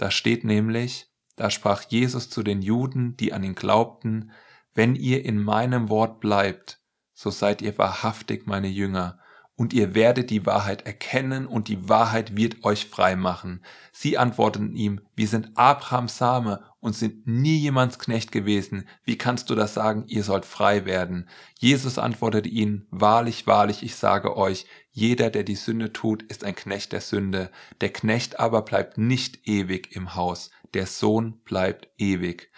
Da 0.00 0.10
steht 0.10 0.44
nämlich, 0.44 1.10
da 1.36 1.50
sprach 1.50 1.82
Jesus 1.90 2.30
zu 2.30 2.42
den 2.42 2.62
Juden, 2.62 3.18
die 3.18 3.34
an 3.34 3.44
ihn 3.44 3.54
glaubten, 3.54 4.30
wenn 4.72 4.96
ihr 4.96 5.26
in 5.26 5.38
meinem 5.38 5.90
Wort 5.90 6.20
bleibt, 6.20 6.80
so 7.12 7.28
seid 7.28 7.60
ihr 7.60 7.76
wahrhaftig 7.76 8.46
meine 8.46 8.68
Jünger, 8.68 9.18
und 9.60 9.74
ihr 9.74 9.94
werdet 9.94 10.30
die 10.30 10.46
Wahrheit 10.46 10.86
erkennen 10.86 11.46
und 11.46 11.68
die 11.68 11.86
Wahrheit 11.86 12.34
wird 12.34 12.64
euch 12.64 12.86
frei 12.86 13.14
machen. 13.14 13.62
Sie 13.92 14.16
antworteten 14.16 14.74
ihm, 14.74 15.02
wir 15.16 15.28
sind 15.28 15.50
Abrahams 15.54 16.16
Same 16.16 16.62
und 16.80 16.96
sind 16.96 17.26
nie 17.26 17.58
jemands 17.58 17.98
Knecht 17.98 18.32
gewesen. 18.32 18.88
Wie 19.04 19.18
kannst 19.18 19.50
du 19.50 19.54
das 19.54 19.74
sagen, 19.74 20.04
ihr 20.06 20.24
sollt 20.24 20.46
frei 20.46 20.86
werden? 20.86 21.28
Jesus 21.58 21.98
antwortete 21.98 22.48
ihnen, 22.48 22.86
wahrlich, 22.90 23.46
wahrlich, 23.46 23.82
ich 23.82 23.96
sage 23.96 24.34
euch, 24.34 24.64
jeder, 24.92 25.28
der 25.28 25.44
die 25.44 25.56
Sünde 25.56 25.92
tut, 25.92 26.22
ist 26.22 26.42
ein 26.42 26.54
Knecht 26.54 26.92
der 26.92 27.02
Sünde. 27.02 27.50
Der 27.82 27.92
Knecht 27.92 28.40
aber 28.40 28.62
bleibt 28.62 28.96
nicht 28.96 29.46
ewig 29.46 29.94
im 29.94 30.14
Haus, 30.14 30.50
der 30.72 30.86
Sohn 30.86 31.38
bleibt 31.44 31.86
ewig. 31.98 32.50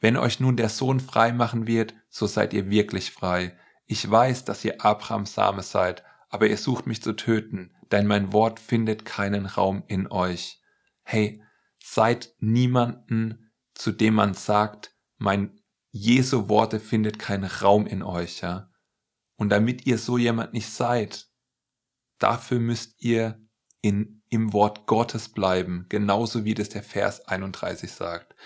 Wenn 0.00 0.16
euch 0.16 0.40
nun 0.40 0.56
der 0.56 0.68
Sohn 0.68 0.98
frei 0.98 1.32
machen 1.32 1.68
wird, 1.68 1.94
so 2.08 2.26
seid 2.26 2.52
ihr 2.54 2.70
wirklich 2.70 3.12
frei. 3.12 3.56
Ich 3.86 4.10
weiß, 4.10 4.44
dass 4.44 4.64
ihr 4.64 4.84
Abrahams 4.84 5.34
Same 5.34 5.62
seid, 5.62 6.02
aber 6.30 6.48
ihr 6.48 6.56
sucht 6.56 6.86
mich 6.86 7.02
zu 7.02 7.12
töten, 7.12 7.74
denn 7.90 8.06
mein 8.06 8.32
Wort 8.32 8.58
findet 8.60 9.04
keinen 9.04 9.46
Raum 9.46 9.82
in 9.88 10.10
euch. 10.10 10.60
Hey, 11.02 11.42
seid 11.82 12.34
niemanden, 12.38 13.50
zu 13.74 13.92
dem 13.92 14.14
man 14.14 14.34
sagt, 14.34 14.96
mein 15.18 15.60
Jesu 15.90 16.48
Worte 16.48 16.78
findet 16.78 17.18
keinen 17.18 17.44
Raum 17.44 17.86
in 17.86 18.02
euch, 18.02 18.40
ja. 18.40 18.70
Und 19.36 19.48
damit 19.48 19.86
ihr 19.86 19.98
so 19.98 20.18
jemand 20.18 20.52
nicht 20.52 20.70
seid, 20.70 21.28
dafür 22.18 22.60
müsst 22.60 23.02
ihr 23.02 23.40
in, 23.80 24.22
im 24.28 24.52
Wort 24.52 24.86
Gottes 24.86 25.30
bleiben, 25.30 25.86
genauso 25.88 26.44
wie 26.44 26.54
das 26.54 26.68
der 26.68 26.82
Vers 26.82 27.26
31 27.26 27.90
sagt. 27.90 28.36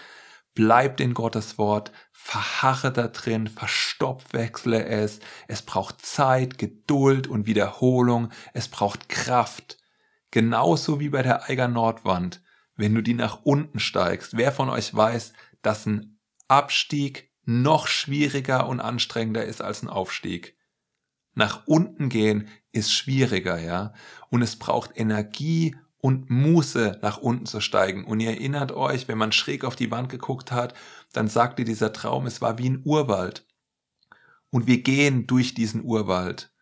Bleibt 0.54 1.00
in 1.00 1.14
Gottes 1.14 1.58
Wort, 1.58 1.90
verharre 2.12 2.92
da 2.92 3.08
drin, 3.08 3.48
verstoppwechsle 3.48 4.84
es. 4.86 5.18
Es 5.48 5.62
braucht 5.62 6.06
Zeit, 6.06 6.58
Geduld 6.58 7.26
und 7.26 7.46
Wiederholung. 7.46 8.30
Es 8.52 8.68
braucht 8.68 9.08
Kraft. 9.08 9.78
Genauso 10.30 11.00
wie 11.00 11.08
bei 11.08 11.22
der 11.22 11.48
Eiger 11.48 11.68
Nordwand. 11.68 12.42
Wenn 12.76 12.94
du 12.94 13.02
die 13.02 13.14
nach 13.14 13.40
unten 13.42 13.78
steigst, 13.80 14.36
wer 14.36 14.52
von 14.52 14.68
euch 14.68 14.94
weiß, 14.94 15.32
dass 15.62 15.86
ein 15.86 16.18
Abstieg 16.48 17.30
noch 17.44 17.86
schwieriger 17.88 18.68
und 18.68 18.80
anstrengender 18.80 19.44
ist 19.44 19.60
als 19.60 19.82
ein 19.82 19.88
Aufstieg? 19.88 20.56
Nach 21.34 21.66
unten 21.66 22.08
gehen 22.08 22.48
ist 22.70 22.92
schwieriger, 22.92 23.58
ja. 23.58 23.92
Und 24.30 24.42
es 24.42 24.56
braucht 24.56 24.90
Energie 24.94 25.76
und 26.04 26.28
Muße 26.28 26.98
nach 27.00 27.16
unten 27.16 27.46
zu 27.46 27.62
steigen. 27.62 28.04
Und 28.04 28.20
ihr 28.20 28.28
erinnert 28.28 28.72
euch, 28.72 29.08
wenn 29.08 29.16
man 29.16 29.32
schräg 29.32 29.64
auf 29.64 29.74
die 29.74 29.90
Wand 29.90 30.10
geguckt 30.10 30.52
hat, 30.52 30.74
dann 31.14 31.28
sagte 31.28 31.64
dieser 31.64 31.94
Traum, 31.94 32.26
es 32.26 32.42
war 32.42 32.58
wie 32.58 32.68
ein 32.68 32.82
Urwald. 32.84 33.46
Und 34.50 34.66
wir 34.66 34.82
gehen 34.82 35.26
durch 35.26 35.54
diesen 35.54 35.82
Urwald. 35.82 36.52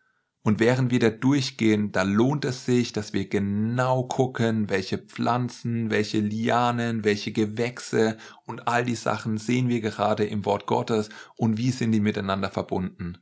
Und 0.43 0.61
während 0.61 0.91
wir 0.91 0.99
da 0.99 1.09
durchgehen, 1.09 1.91
da 1.91 2.03
lohnt 2.03 2.45
es 2.45 2.63
sich, 2.63 2.93
dass 2.93 3.11
wir 3.11 3.27
genau 3.27 4.03
gucken, 4.03 4.69
welche 4.69 4.97
Pflanzen, 4.97 5.89
welche 5.89 6.21
Lianen, 6.21 7.03
welche 7.03 7.33
Gewächse 7.33 8.15
und 8.45 8.69
all 8.69 8.85
die 8.85 8.95
Sachen 8.95 9.37
sehen 9.37 9.67
wir 9.67 9.81
gerade 9.81 10.23
im 10.23 10.45
Wort 10.45 10.67
Gottes 10.67 11.09
und 11.35 11.57
wie 11.57 11.71
sind 11.71 11.91
die 11.91 11.99
miteinander 11.99 12.49
verbunden. 12.49 13.17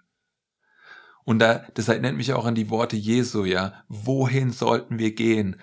Und 1.24 1.40
da, 1.40 1.66
das 1.74 1.88
erinnert 1.88 2.16
mich 2.16 2.32
auch 2.34 2.46
an 2.46 2.54
die 2.54 2.70
Worte 2.70 2.96
Jesu, 2.96 3.44
ja. 3.44 3.74
Wohin 3.88 4.52
sollten 4.52 5.00
wir 5.00 5.16
gehen? 5.16 5.56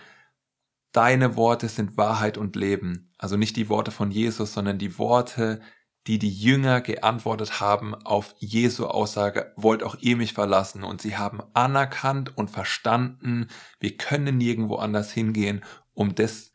Deine 0.93 1.37
Worte 1.37 1.69
sind 1.69 1.97
Wahrheit 1.97 2.39
und 2.39 2.57
Leben. 2.57 3.13
Also 3.19 3.37
nicht 3.37 3.57
die 3.57 3.69
Worte 3.69 3.91
von 3.91 4.11
Jesus, 4.11 4.55
sondern 4.55 4.79
die 4.79 4.99
Worte, 4.99 5.61
die 6.07 6.19
die 6.19 6.33
Jünger 6.33 6.81
geantwortet 6.81 7.61
haben 7.61 7.95
auf 7.95 8.35
Jesu 8.39 8.87
Aussage, 8.87 9.53
wollt 9.57 9.83
auch 9.83 9.97
ihr 10.01 10.17
mich 10.17 10.33
verlassen. 10.33 10.83
Und 10.85 11.03
sie 11.03 11.19
haben 11.19 11.43
anerkannt 11.53 12.37
und 12.39 12.51
verstanden, 12.51 13.49
wir 13.81 13.97
können 13.97 14.39
nirgendwo 14.39 14.77
anders 14.77 15.13
hingehen, 15.13 15.65
um 15.93 16.15
das 16.15 16.53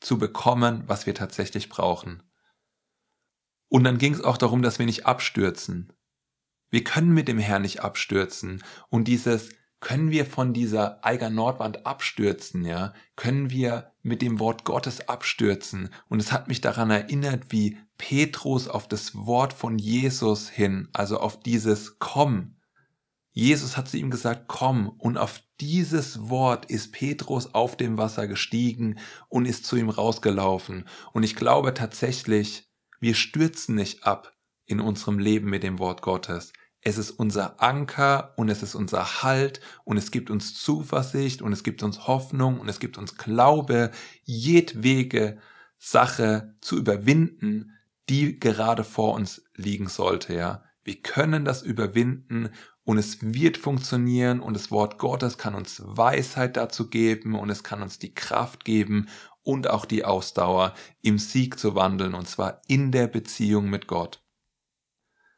zu 0.00 0.18
bekommen, 0.18 0.84
was 0.86 1.06
wir 1.06 1.14
tatsächlich 1.14 1.68
brauchen. 1.68 2.22
Und 3.68 3.84
dann 3.84 3.98
ging 3.98 4.14
es 4.14 4.22
auch 4.22 4.38
darum, 4.38 4.62
dass 4.62 4.78
wir 4.78 4.86
nicht 4.86 5.04
abstürzen. 5.04 5.92
Wir 6.70 6.84
können 6.84 7.12
mit 7.12 7.28
dem 7.28 7.38
Herrn 7.38 7.62
nicht 7.62 7.80
abstürzen. 7.80 8.62
Und 8.88 9.08
dieses 9.08 9.50
können 9.80 10.10
wir 10.10 10.24
von 10.24 10.52
dieser 10.52 11.04
Eiger 11.04 11.30
Nordwand 11.30 11.84
abstürzen, 11.86 12.64
ja? 12.64 12.94
Können 13.16 13.50
wir 13.50 13.92
mit 14.02 14.22
dem 14.22 14.38
Wort 14.38 14.64
Gottes 14.64 15.08
abstürzen? 15.08 15.90
Und 16.08 16.20
es 16.20 16.32
hat 16.32 16.48
mich 16.48 16.60
daran 16.60 16.90
erinnert, 16.90 17.46
wie 17.50 17.78
Petrus 17.98 18.68
auf 18.68 18.88
das 18.88 19.14
Wort 19.14 19.52
von 19.52 19.78
Jesus 19.78 20.48
hin, 20.48 20.88
also 20.92 21.18
auf 21.18 21.40
dieses 21.40 21.98
Komm. 21.98 22.56
Jesus 23.34 23.76
hat 23.76 23.88
zu 23.88 23.98
ihm 23.98 24.10
gesagt, 24.10 24.44
komm. 24.46 24.88
Und 24.88 25.18
auf 25.18 25.42
dieses 25.60 26.28
Wort 26.28 26.66
ist 26.66 26.92
Petrus 26.92 27.52
auf 27.52 27.76
dem 27.76 27.98
Wasser 27.98 28.28
gestiegen 28.28 28.98
und 29.28 29.44
ist 29.44 29.66
zu 29.66 29.76
ihm 29.76 29.90
rausgelaufen. 29.90 30.84
Und 31.12 31.24
ich 31.24 31.34
glaube 31.34 31.74
tatsächlich, 31.74 32.70
wir 33.00 33.14
stürzen 33.14 33.74
nicht 33.74 34.04
ab 34.04 34.36
in 34.66 34.80
unserem 34.80 35.18
Leben 35.18 35.50
mit 35.50 35.64
dem 35.64 35.80
Wort 35.80 36.00
Gottes. 36.00 36.52
Es 36.86 36.98
ist 36.98 37.12
unser 37.12 37.62
Anker 37.62 38.34
und 38.36 38.50
es 38.50 38.62
ist 38.62 38.74
unser 38.74 39.22
Halt 39.22 39.60
und 39.84 39.96
es 39.96 40.10
gibt 40.10 40.30
uns 40.30 40.54
Zuversicht 40.54 41.40
und 41.40 41.52
es 41.52 41.62
gibt 41.62 41.82
uns 41.82 42.06
Hoffnung 42.06 42.60
und 42.60 42.68
es 42.68 42.78
gibt 42.78 42.98
uns 42.98 43.16
Glaube, 43.16 43.90
jedwege 44.24 45.38
Sache 45.78 46.54
zu 46.60 46.76
überwinden, 46.76 47.72
die 48.10 48.38
gerade 48.38 48.84
vor 48.84 49.14
uns 49.14 49.44
liegen 49.54 49.88
sollte, 49.88 50.34
ja. 50.34 50.62
Wir 50.84 51.00
können 51.00 51.46
das 51.46 51.62
überwinden 51.62 52.50
und 52.84 52.98
es 52.98 53.18
wird 53.22 53.56
funktionieren 53.56 54.40
und 54.40 54.54
das 54.54 54.70
Wort 54.70 54.98
Gottes 54.98 55.38
kann 55.38 55.54
uns 55.54 55.80
Weisheit 55.84 56.58
dazu 56.58 56.90
geben 56.90 57.34
und 57.34 57.48
es 57.48 57.64
kann 57.64 57.80
uns 57.82 57.98
die 57.98 58.14
Kraft 58.14 58.66
geben 58.66 59.08
und 59.42 59.70
auch 59.70 59.86
die 59.86 60.04
Ausdauer 60.04 60.74
im 61.00 61.18
Sieg 61.18 61.58
zu 61.58 61.74
wandeln 61.74 62.14
und 62.14 62.28
zwar 62.28 62.60
in 62.68 62.92
der 62.92 63.06
Beziehung 63.06 63.70
mit 63.70 63.86
Gott. 63.86 64.23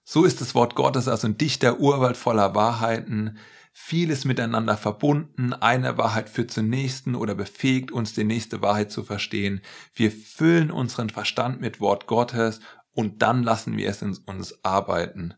So 0.09 0.25
ist 0.25 0.41
das 0.41 0.55
Wort 0.55 0.77
Gottes 0.77 1.09
also 1.09 1.27
ein 1.27 1.37
dichter 1.37 1.81
Urwald 1.81 2.17
voller 2.17 2.55
Wahrheiten, 2.55 3.39
vieles 3.73 4.25
miteinander 4.25 4.77
verbunden, 4.77 5.53
eine 5.53 5.99
Wahrheit 5.99 6.31
führt 6.31 6.53
zur 6.53 6.63
nächsten 6.63 7.17
oder 7.17 7.35
befähigt 7.35 7.91
uns, 7.91 8.15
die 8.15 8.23
nächste 8.23 8.63
Wahrheit 8.63 8.93
zu 8.93 9.03
verstehen. 9.03 9.63
Wir 9.95 10.13
füllen 10.13 10.71
unseren 10.71 11.11
Verstand 11.11 11.61
mit 11.61 11.81
Wort 11.81 12.07
Gottes 12.07 12.61
und 12.93 13.21
dann 13.21 13.43
lassen 13.43 13.77
wir 13.77 13.91
es 13.91 14.01
in 14.01 14.17
uns 14.27 14.65
arbeiten. 14.65 15.35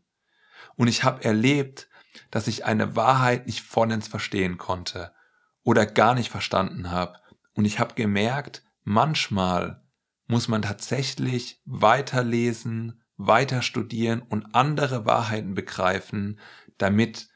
Und 0.76 0.88
ich 0.88 1.02
habe 1.02 1.24
erlebt, 1.24 1.88
dass 2.30 2.46
ich 2.46 2.66
eine 2.66 2.94
Wahrheit 2.94 3.46
nicht 3.46 3.62
vollends 3.62 4.06
verstehen 4.06 4.58
konnte 4.58 5.14
oder 5.62 5.86
gar 5.86 6.14
nicht 6.14 6.28
verstanden 6.28 6.90
habe. 6.90 7.14
Und 7.54 7.64
ich 7.64 7.78
habe 7.80 7.94
gemerkt, 7.94 8.64
manchmal 8.84 9.82
muss 10.26 10.46
man 10.46 10.60
tatsächlich 10.60 11.62
weiterlesen, 11.64 12.97
weiter 13.18 13.62
studieren 13.62 14.22
und 14.22 14.54
andere 14.54 15.04
Wahrheiten 15.04 15.54
begreifen, 15.54 16.38
damit 16.78 17.28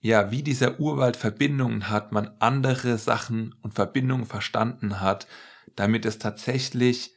ja, 0.00 0.32
wie 0.32 0.42
dieser 0.42 0.80
Urwald 0.80 1.16
Verbindungen 1.16 1.88
hat, 1.88 2.10
man 2.10 2.32
andere 2.40 2.98
Sachen 2.98 3.54
und 3.62 3.74
Verbindungen 3.74 4.26
verstanden 4.26 5.00
hat, 5.00 5.28
damit 5.76 6.04
es 6.04 6.18
tatsächlich 6.18 7.14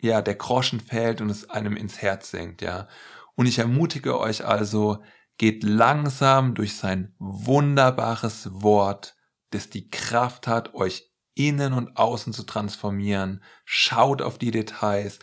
ja, 0.00 0.20
der 0.20 0.34
Groschen 0.34 0.80
fällt 0.80 1.20
und 1.20 1.30
es 1.30 1.48
einem 1.48 1.76
ins 1.76 2.02
Herz 2.02 2.32
senkt, 2.32 2.60
ja. 2.60 2.88
Und 3.36 3.46
ich 3.46 3.60
ermutige 3.60 4.18
euch 4.18 4.44
also, 4.44 5.02
geht 5.38 5.62
langsam 5.62 6.54
durch 6.54 6.76
sein 6.76 7.14
wunderbares 7.18 8.48
Wort, 8.52 9.16
das 9.50 9.70
die 9.70 9.88
Kraft 9.88 10.48
hat, 10.48 10.74
euch 10.74 11.11
innen 11.34 11.72
und 11.72 11.96
außen 11.96 12.32
zu 12.32 12.42
transformieren. 12.42 13.42
Schaut 13.64 14.22
auf 14.22 14.38
die 14.38 14.50
Details, 14.50 15.18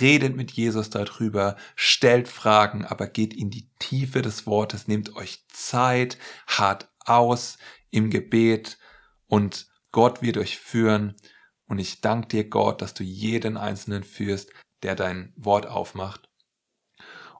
redet 0.00 0.36
mit 0.36 0.52
Jesus 0.52 0.90
darüber, 0.90 1.56
stellt 1.76 2.28
Fragen, 2.28 2.84
aber 2.84 3.06
geht 3.06 3.34
in 3.34 3.50
die 3.50 3.68
Tiefe 3.78 4.22
des 4.22 4.46
Wortes, 4.46 4.88
nehmt 4.88 5.14
euch 5.16 5.44
Zeit, 5.48 6.18
hart 6.46 6.88
aus 7.00 7.58
im 7.90 8.10
Gebet 8.10 8.78
und 9.26 9.68
Gott 9.92 10.22
wird 10.22 10.38
euch 10.38 10.58
führen 10.58 11.14
und 11.66 11.78
ich 11.78 12.00
danke 12.00 12.28
dir, 12.28 12.48
Gott, 12.48 12.82
dass 12.82 12.94
du 12.94 13.04
jeden 13.04 13.56
Einzelnen 13.56 14.04
führst, 14.04 14.50
der 14.82 14.94
dein 14.94 15.32
Wort 15.36 15.66
aufmacht. 15.66 16.28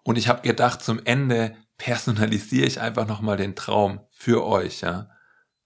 Und 0.05 0.17
ich 0.17 0.29
habe 0.29 0.43
gedacht, 0.43 0.83
zum 0.83 1.01
Ende 1.05 1.57
personalisiere 1.79 2.67
ich 2.67 2.81
einfach 2.81 3.07
nochmal 3.07 3.37
den 3.37 3.57
Traum 3.57 4.01
für 4.11 4.45
euch, 4.45 4.83
ja. 4.83 5.11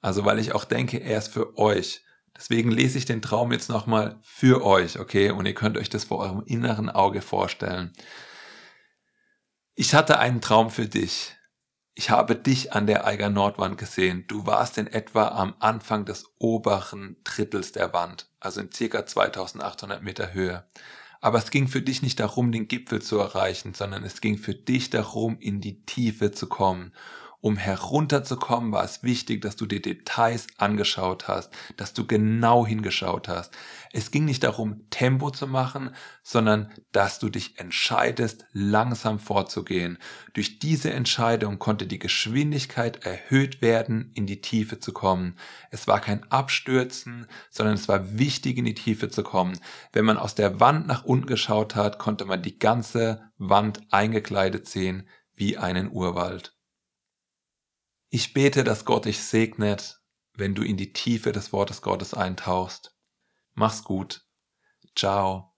Also 0.01 0.25
weil 0.25 0.39
ich 0.39 0.53
auch 0.53 0.65
denke, 0.65 0.99
er 0.99 1.19
ist 1.19 1.29
für 1.29 1.59
euch. 1.59 2.06
Deswegen 2.37 2.71
lese 2.71 2.99
ich 2.99 3.05
den 3.05 3.23
Traum 3.23 3.53
jetzt 3.53 3.69
nochmal 3.69 4.19
für 4.23 4.65
euch, 4.65 4.99
okay? 4.99 5.31
Und 5.31 5.47
ihr 5.47 5.55
könnt 5.55 5.79
euch 5.79 5.89
das 5.89 6.05
vor 6.05 6.19
eurem 6.19 6.43
inneren 6.45 6.91
Auge 6.91 7.23
vorstellen. 7.23 7.93
Ich 9.75 9.95
hatte 9.95 10.19
einen 10.19 10.41
Traum 10.41 10.71
für 10.71 10.87
dich. 10.87 11.37
Ich 11.95 12.11
habe 12.11 12.37
dich 12.37 12.75
an 12.75 12.87
der 12.87 13.07
Eiger 13.07 13.31
Nordwand 13.31 13.79
gesehen. 13.79 14.25
Du 14.29 14.45
warst 14.47 14.77
in 14.77 14.87
etwa 14.87 15.29
am 15.29 15.55
Anfang 15.61 16.05
des 16.05 16.25
oberen 16.39 17.17
Drittels 17.25 17.73
der 17.73 17.93
Wand, 17.95 18.29
also 18.39 18.61
in 18.61 18.71
circa 18.71 19.07
2800 19.07 20.03
Meter 20.03 20.35
Höhe. 20.35 20.67
Aber 21.23 21.39
es 21.39 21.51
ging 21.51 21.69
für 21.69 21.81
dich 21.81 22.03
nicht 22.03 22.21
darum, 22.21 22.53
den 22.53 22.69
Gipfel 22.69 23.01
zu 23.01 23.19
erreichen, 23.19 23.73
sondern 23.73 24.05
es 24.05 24.21
ging 24.21 24.37
für 24.37 24.55
dich 24.55 24.91
darum, 24.91 25.39
in 25.41 25.63
die 25.63 25.85
Tiefe 25.87 26.33
zu 26.33 26.47
kommen 26.47 26.93
um 27.41 27.57
herunterzukommen, 27.57 28.73
war 28.73 28.85
es 28.85 29.03
wichtig, 29.03 29.43
dass 29.43 29.57
du 29.57 29.67
die 29.67 29.83
Details 29.83 30.47
angeschaut 30.57 31.29
hast, 31.29 31.53
dass 31.77 31.93
du 31.93 32.07
genau 32.07 32.67
hingeschaut 32.67 33.29
hast. 33.29 33.53
Es 33.93 34.11
ging 34.11 34.25
nicht 34.25 34.43
darum, 34.43 34.89
Tempo 34.91 35.31
zu 35.31 35.47
machen, 35.47 35.91
sondern 36.23 36.73
dass 36.93 37.19
du 37.19 37.29
dich 37.29 37.59
entscheidest, 37.59 38.47
langsam 38.53 39.19
vorzugehen. 39.19 39.99
Durch 40.35 40.59
diese 40.59 40.93
Entscheidung 40.93 41.59
konnte 41.59 41.87
die 41.87 41.99
Geschwindigkeit 41.99 43.05
erhöht 43.07 43.63
werden, 43.63 44.11
in 44.15 44.27
die 44.27 44.41
Tiefe 44.41 44.81
zu 44.81 44.93
kommen. 44.93 45.37
Es 45.71 45.87
war 45.87 46.01
kein 46.01 46.31
Abstürzen, 46.31 47.27
sondern 47.51 47.75
es 47.75 47.89
war 47.89 48.19
wichtig, 48.19 48.59
in 48.59 48.65
die 48.65 48.75
Tiefe 48.75 49.09
zu 49.09 49.23
kommen. 49.23 49.59
Wenn 49.93 50.05
man 50.05 50.19
aus 50.19 50.35
der 50.35 50.61
Wand 50.61 50.87
nach 50.87 51.05
unten 51.05 51.27
geschaut 51.27 51.75
hat, 51.75 51.99
konnte 51.99 52.25
man 52.25 52.43
die 52.43 52.59
ganze 52.59 53.31
Wand 53.39 53.81
eingekleidet 53.91 54.67
sehen 54.67 55.09
wie 55.35 55.59
einen 55.59 55.91
Urwald. 55.91 56.56
Ich 58.09 58.33
bete, 58.33 58.63
dass 58.63 58.85
Gott 58.85 59.05
dich 59.07 59.21
segnet, 59.21 60.01
wenn 60.35 60.55
du 60.55 60.63
in 60.63 60.77
die 60.77 60.93
Tiefe 60.93 61.33
des 61.33 61.53
Wortes 61.53 61.83
Gottes 61.83 62.15
eintauchst. 62.15 62.97
Mach's 63.55 63.83
gut. 63.83 64.25
Ciao. 64.95 65.56